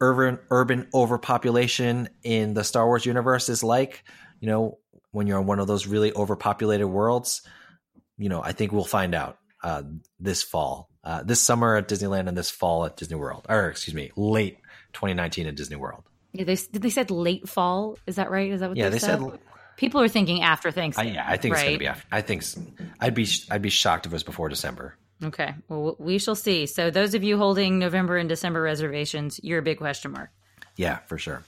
urban 0.00 0.38
urban 0.50 0.88
overpopulation 0.94 2.08
in 2.22 2.54
the 2.54 2.62
Star 2.62 2.86
Wars 2.86 3.04
universe 3.04 3.48
is 3.48 3.64
like, 3.64 4.04
you 4.40 4.48
know, 4.48 4.78
when 5.12 5.26
you're 5.26 5.38
on 5.38 5.46
one 5.46 5.60
of 5.60 5.66
those 5.66 5.86
really 5.86 6.12
overpopulated 6.12 6.86
worlds, 6.86 7.42
you 8.18 8.28
know, 8.28 8.42
I 8.42 8.52
think 8.52 8.72
we'll 8.72 8.84
find 8.84 9.14
out 9.14 9.38
uh, 9.62 9.82
this 10.18 10.42
fall, 10.42 10.88
uh, 11.04 11.22
this 11.22 11.40
summer 11.40 11.76
at 11.76 11.88
Disneyland, 11.88 12.28
and 12.28 12.36
this 12.36 12.50
fall 12.50 12.84
at 12.84 12.96
Disney 12.96 13.16
World, 13.16 13.46
or 13.48 13.68
excuse 13.68 13.94
me, 13.94 14.10
late 14.16 14.58
2019 14.94 15.46
at 15.46 15.54
Disney 15.54 15.76
World. 15.76 16.02
Yeah, 16.32 16.44
they 16.44 16.54
they 16.54 16.90
said 16.90 17.10
late 17.10 17.48
fall. 17.48 17.98
Is 18.06 18.16
that 18.16 18.30
right? 18.30 18.50
Is 18.50 18.60
that 18.60 18.70
what? 18.70 18.78
Yeah, 18.78 18.84
they, 18.84 18.92
they 18.92 18.98
said? 18.98 19.20
said 19.20 19.38
People 19.76 20.00
are 20.00 20.08
thinking 20.08 20.42
after 20.42 20.70
Thanksgiving. 20.70 21.12
I, 21.12 21.14
yeah, 21.14 21.24
I 21.26 21.36
think 21.36 21.54
right? 21.54 21.60
it's 21.60 21.64
going 21.64 21.74
to 21.74 21.78
be 21.78 21.86
after. 21.86 22.06
I 22.12 22.20
think 22.20 22.44
I'd 23.00 23.14
be 23.14 23.26
I'd 23.50 23.62
be 23.62 23.70
shocked 23.70 24.06
if 24.06 24.12
it 24.12 24.14
was 24.14 24.22
before 24.22 24.48
December. 24.48 24.96
Okay, 25.22 25.54
well 25.68 25.96
we 25.98 26.18
shall 26.18 26.34
see. 26.34 26.66
So 26.66 26.90
those 26.90 27.14
of 27.14 27.22
you 27.22 27.36
holding 27.36 27.78
November 27.78 28.16
and 28.16 28.28
December 28.28 28.62
reservations, 28.62 29.40
you're 29.42 29.58
a 29.58 29.62
big 29.62 29.78
question 29.78 30.12
mark. 30.12 30.30
Yeah, 30.76 30.98
for 31.06 31.18
sure. 31.18 31.42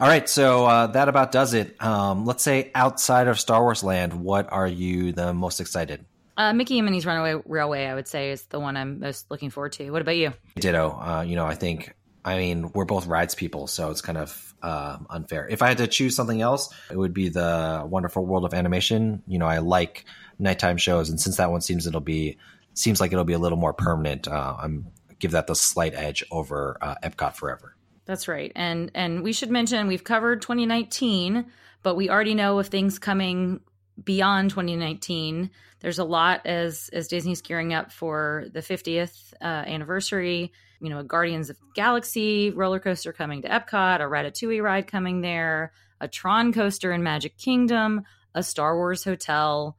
All 0.00 0.06
right, 0.06 0.28
so 0.28 0.64
uh, 0.64 0.86
that 0.88 1.08
about 1.08 1.32
does 1.32 1.54
it. 1.54 1.82
Um, 1.82 2.24
let's 2.24 2.44
say 2.44 2.70
outside 2.74 3.26
of 3.26 3.40
Star 3.40 3.62
Wars 3.62 3.82
Land, 3.82 4.12
what 4.12 4.52
are 4.52 4.66
you 4.66 5.12
the 5.12 5.34
most 5.34 5.60
excited? 5.60 6.04
Uh, 6.36 6.52
Mickey 6.52 6.78
and 6.78 6.84
Minnie's 6.84 7.04
Runaway 7.04 7.42
Railway, 7.44 7.86
I 7.86 7.94
would 7.96 8.06
say, 8.06 8.30
is 8.30 8.42
the 8.44 8.60
one 8.60 8.76
I'm 8.76 9.00
most 9.00 9.28
looking 9.28 9.50
forward 9.50 9.72
to. 9.72 9.90
What 9.90 10.00
about 10.00 10.16
you? 10.16 10.32
Ditto. 10.54 10.90
Uh, 10.90 11.24
you 11.26 11.34
know, 11.34 11.46
I 11.46 11.56
think 11.56 11.96
I 12.24 12.36
mean, 12.36 12.70
we're 12.74 12.84
both 12.84 13.06
rides 13.06 13.34
people, 13.34 13.66
so 13.66 13.90
it's 13.90 14.00
kind 14.00 14.18
of 14.18 14.54
uh, 14.62 14.98
unfair. 15.08 15.48
If 15.48 15.62
I 15.62 15.68
had 15.68 15.78
to 15.78 15.86
choose 15.86 16.14
something 16.14 16.42
else, 16.42 16.72
it 16.90 16.96
would 16.96 17.14
be 17.14 17.28
the 17.30 17.84
Wonderful 17.88 18.24
World 18.24 18.44
of 18.44 18.54
Animation. 18.54 19.22
You 19.26 19.38
know, 19.38 19.46
I 19.46 19.58
like 19.58 20.04
nighttime 20.38 20.76
shows, 20.76 21.10
and 21.10 21.20
since 21.20 21.38
that 21.38 21.50
one 21.50 21.60
seems 21.60 21.86
it'll 21.86 22.00
be 22.00 22.38
seems 22.74 23.00
like 23.00 23.12
it'll 23.12 23.24
be 23.24 23.32
a 23.32 23.38
little 23.38 23.58
more 23.58 23.72
permanent, 23.72 24.28
uh, 24.28 24.56
I'm 24.60 24.88
give 25.18 25.32
that 25.32 25.48
the 25.48 25.56
slight 25.56 25.94
edge 25.94 26.22
over 26.30 26.76
uh, 26.80 26.94
Epcot 27.02 27.34
Forever. 27.34 27.74
That's 28.08 28.26
right, 28.26 28.50
and 28.56 28.90
and 28.94 29.22
we 29.22 29.32
should 29.32 29.50
mention 29.50 29.86
we've 29.86 30.02
covered 30.02 30.42
2019, 30.42 31.46
but 31.84 31.94
we 31.94 32.10
already 32.10 32.34
know 32.34 32.58
of 32.58 32.66
things 32.66 32.98
coming 32.98 33.60
beyond 34.02 34.50
2019. 34.50 35.50
There's 35.78 36.00
a 36.00 36.04
lot 36.04 36.46
as 36.46 36.90
as 36.92 37.06
Disney's 37.06 37.42
gearing 37.42 37.72
up 37.72 37.92
for 37.92 38.46
the 38.52 38.60
50th 38.60 39.34
uh, 39.40 39.44
anniversary 39.44 40.52
you 40.80 40.90
know, 40.90 41.00
a 41.00 41.04
Guardians 41.04 41.50
of 41.50 41.58
Galaxy 41.74 42.50
roller 42.50 42.78
coaster 42.78 43.12
coming 43.12 43.42
to 43.42 43.48
Epcot, 43.48 44.00
a 44.00 44.04
Ratatouille 44.04 44.62
ride 44.62 44.86
coming 44.86 45.20
there, 45.20 45.72
a 46.00 46.08
Tron 46.08 46.52
coaster 46.52 46.92
in 46.92 47.02
Magic 47.02 47.36
Kingdom, 47.36 48.02
a 48.34 48.42
Star 48.42 48.76
Wars 48.76 49.04
hotel. 49.04 49.76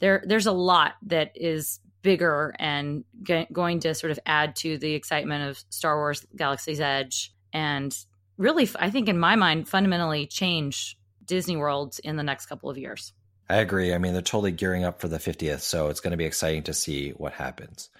There, 0.00 0.22
there's 0.26 0.46
a 0.46 0.52
lot 0.52 0.94
that 1.06 1.32
is 1.34 1.80
bigger 2.02 2.54
and 2.58 3.04
going 3.52 3.80
to 3.80 3.94
sort 3.94 4.10
of 4.10 4.18
add 4.26 4.56
to 4.56 4.76
the 4.76 4.94
excitement 4.94 5.48
of 5.48 5.64
Star 5.70 5.96
Wars 5.96 6.26
Galaxy's 6.34 6.80
Edge, 6.80 7.32
and 7.52 7.96
really, 8.38 8.68
I 8.78 8.90
think 8.90 9.08
in 9.08 9.18
my 9.18 9.36
mind, 9.36 9.68
fundamentally 9.68 10.26
change 10.26 10.96
Disney 11.24 11.56
World 11.56 11.98
in 12.02 12.16
the 12.16 12.22
next 12.22 12.46
couple 12.46 12.70
of 12.70 12.78
years. 12.78 13.12
I 13.48 13.56
agree. 13.56 13.92
I 13.92 13.98
mean, 13.98 14.12
they're 14.12 14.22
totally 14.22 14.52
gearing 14.52 14.84
up 14.84 15.00
for 15.00 15.08
the 15.08 15.18
50th, 15.18 15.60
so 15.60 15.88
it's 15.88 16.00
going 16.00 16.12
to 16.12 16.16
be 16.16 16.24
exciting 16.24 16.62
to 16.64 16.74
see 16.74 17.10
what 17.10 17.32
happens. 17.32 17.90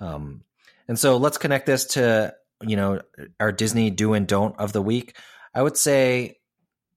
Um, 0.00 0.42
and 0.88 0.98
so 0.98 1.16
let's 1.16 1.38
connect 1.38 1.66
this 1.66 1.84
to, 1.86 2.34
you 2.62 2.76
know, 2.76 3.00
our 3.38 3.52
Disney 3.52 3.90
do 3.90 4.14
and 4.14 4.26
don't 4.26 4.58
of 4.58 4.72
the 4.72 4.82
week. 4.82 5.16
I 5.54 5.62
would 5.62 5.76
say, 5.76 6.38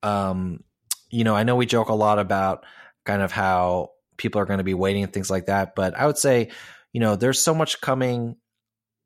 um, 0.03 0.63
you 1.09 1.23
know, 1.23 1.35
I 1.35 1.43
know 1.43 1.55
we 1.55 1.65
joke 1.65 1.89
a 1.89 1.95
lot 1.95 2.19
about 2.19 2.65
kind 3.05 3.21
of 3.21 3.31
how 3.31 3.91
people 4.17 4.41
are 4.41 4.45
going 4.45 4.59
to 4.59 4.63
be 4.63 4.73
waiting 4.73 5.03
and 5.03 5.11
things 5.11 5.31
like 5.31 5.47
that, 5.47 5.75
but 5.75 5.97
I 5.97 6.05
would 6.05 6.17
say, 6.17 6.51
you 6.91 6.99
know, 6.99 7.15
there's 7.15 7.41
so 7.41 7.55
much 7.55 7.81
coming 7.81 8.35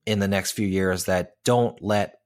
in 0.06 0.20
the 0.20 0.28
next 0.28 0.52
few 0.52 0.68
years 0.68 1.06
that 1.06 1.34
don't 1.44 1.82
let 1.82 2.17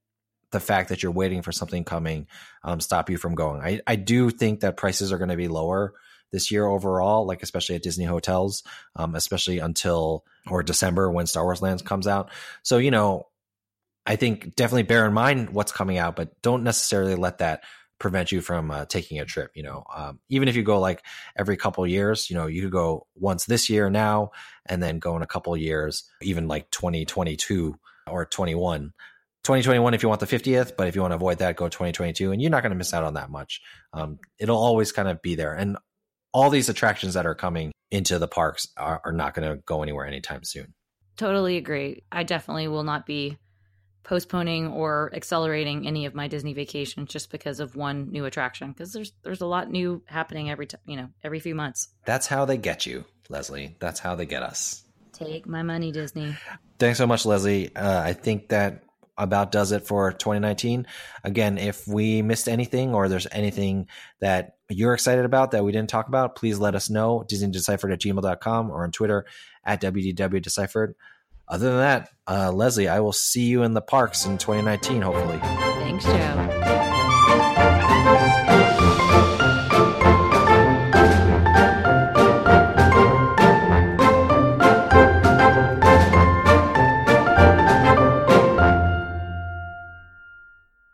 the 0.52 0.60
fact 0.60 0.90
that 0.90 1.02
you're 1.02 1.12
waiting 1.12 1.42
for 1.42 1.52
something 1.52 1.84
coming 1.84 2.28
um, 2.64 2.80
stop 2.80 3.10
you 3.10 3.18
from 3.18 3.36
going. 3.36 3.62
I, 3.62 3.82
I 3.88 3.96
do 3.96 4.30
think 4.30 4.62
that 4.62 4.78
prices 4.78 5.12
are 5.12 5.18
going 5.18 5.30
to 5.30 5.38
be 5.38 5.48
lower 5.48 5.94
this 6.32 6.52
year 6.52 6.66
overall, 6.66 7.26
like 7.26 7.44
especially 7.44 7.76
at 7.76 7.84
Disney 7.84 8.06
hotels, 8.06 8.64
um, 8.96 9.16
especially 9.16 9.60
until 9.60 10.24
or 10.50 10.64
December 10.64 11.12
when 11.12 11.28
Star 11.28 11.44
Wars 11.44 11.62
Lands 11.62 11.82
comes 11.82 12.08
out. 12.08 12.32
So 12.64 12.78
you 12.78 12.92
know, 12.92 13.28
I 14.06 14.16
think 14.16 14.56
definitely 14.56 14.84
bear 14.84 15.06
in 15.06 15.14
mind 15.14 15.52
what's 15.52 15.72
coming 15.72 15.98
out, 15.98 16.16
but 16.16 16.42
don't 16.42 16.64
necessarily 16.64 17.16
let 17.16 17.40
that 17.40 17.64
prevent 18.00 18.32
you 18.32 18.42
from 18.42 18.72
uh, 18.72 18.86
taking 18.86 19.20
a 19.20 19.26
trip. 19.26 19.52
You 19.54 19.64
know, 19.64 19.84
um, 19.96 20.20
even 20.30 20.48
if 20.48 20.56
you 20.56 20.64
go 20.64 20.80
like 20.80 21.04
every 21.38 21.58
couple 21.58 21.86
years, 21.86 22.30
you 22.30 22.36
know, 22.36 22.48
you 22.48 22.64
could 22.64 22.72
go 22.72 23.08
once 23.16 23.46
this 23.46 23.70
year 23.70 23.90
now, 23.90 24.32
and 24.66 24.82
then 24.82 25.00
go 25.00 25.16
in 25.16 25.22
a 25.22 25.28
couple 25.28 25.56
years, 25.56 26.10
even 26.22 26.48
like 26.48 26.72
2022 26.72 27.78
or 28.08 28.26
21. 28.26 28.94
2021 29.44 29.94
if 29.94 30.04
you 30.04 30.10
want 30.10 30.22
the 30.22 30.28
50th, 30.28 30.76
but 30.78 30.88
if 30.88 30.96
you 30.96 31.02
want 31.02 31.12
to 31.12 31.16
avoid 31.16 31.40
that, 31.40 31.56
go 31.56 31.68
2022, 31.68 32.32
and 32.32 32.42
you're 32.42 32.52
not 32.52 32.62
going 32.62 32.72
to 32.72 32.78
miss 32.78 32.94
out 32.94 33.04
on 33.04 33.16
that 33.16 33.30
much. 33.30 33.62
Um, 33.94 34.20
it'll 34.40 34.58
always 34.58 34.92
kind 34.92 35.08
of 35.08 35.22
be 35.22 35.36
there, 35.36 35.54
and 35.54 35.78
all 36.34 36.50
these 36.50 36.70
attractions 36.70 37.16
that 37.16 37.26
are 37.26 37.36
coming 37.36 37.72
into 37.90 38.20
the 38.20 38.28
parks 38.28 38.68
are, 38.78 39.02
are 39.04 39.12
not 39.12 39.34
going 39.34 39.50
to 39.50 39.62
go 39.64 39.84
anywhere 39.84 40.06
anytime 40.06 40.44
soon. 40.44 40.74
Totally 41.18 41.58
agree. 41.58 42.04
I 42.12 42.24
definitely 42.24 42.68
will 42.68 42.84
not 42.84 43.06
be 43.06 43.38
postponing 44.04 44.68
or 44.68 45.12
accelerating 45.14 45.88
any 45.88 46.06
of 46.06 46.16
my 46.16 46.28
Disney 46.28 46.54
vacations 46.54 47.10
just 47.10 47.32
because 47.32 47.60
of 47.60 47.76
one 47.76 48.12
new 48.12 48.26
attraction 48.26 48.72
because 48.72 48.94
there's 48.94 49.14
there's 49.24 49.42
a 49.42 49.46
lot 49.46 49.70
new 49.70 50.02
happening 50.06 50.50
every 50.50 50.66
time 50.66 50.82
you 50.86 50.98
know 50.98 51.10
every 51.24 51.40
few 51.40 51.54
months. 51.54 51.90
That's 52.06 52.28
how 52.28 52.46
they 52.46 52.58
get 52.58 52.86
you, 52.86 53.06
Leslie. 53.30 53.76
That's 53.80 54.00
how 54.00 54.16
they 54.16 54.26
get 54.26 54.42
us. 54.42 54.84
Take 55.14 55.46
my 55.46 55.62
money, 55.62 55.92
Disney. 55.92 56.36
Thanks 56.80 56.98
so 56.98 57.06
much, 57.06 57.26
Leslie. 57.26 57.76
Uh, 57.76 58.02
I 58.02 58.14
think 58.14 58.50
that 58.50 58.84
about 59.18 59.52
does 59.52 59.72
it 59.72 59.86
for 59.86 60.12
2019. 60.12 60.88
Again, 61.24 61.58
if 61.58 61.88
we 61.88 62.22
missed 62.22 62.48
anything 62.48 62.94
or 62.94 63.08
there's 63.08 63.28
anything 63.32 63.88
that 64.20 64.56
you're 64.70 64.94
excited 64.94 65.26
about 65.26 65.52
that 65.52 65.64
we 65.64 65.72
didn't 65.72 65.90
talk 65.90 66.08
about, 66.08 66.36
please 66.36 66.60
let 66.60 66.76
us 66.76 66.90
know. 66.90 67.26
DisneyDeciphered 67.30 67.94
at 67.94 68.02
gmail.com 68.02 68.72
or 68.72 68.84
on 68.84 68.92
Twitter 68.92 69.26
at 69.64 69.82
WDW 69.82 70.96
Other 71.48 71.70
than 71.70 71.80
that, 71.80 72.10
uh, 72.28 72.52
Leslie, 72.52 72.88
I 72.88 73.00
will 73.02 73.14
see 73.14 73.44
you 73.44 73.64
in 73.64 73.74
the 73.74 73.82
parks 73.82 74.26
in 74.26 74.38
2019, 74.38 75.02
hopefully. 75.02 75.40
Thanks, 75.40 76.06
Joe. 76.06 76.91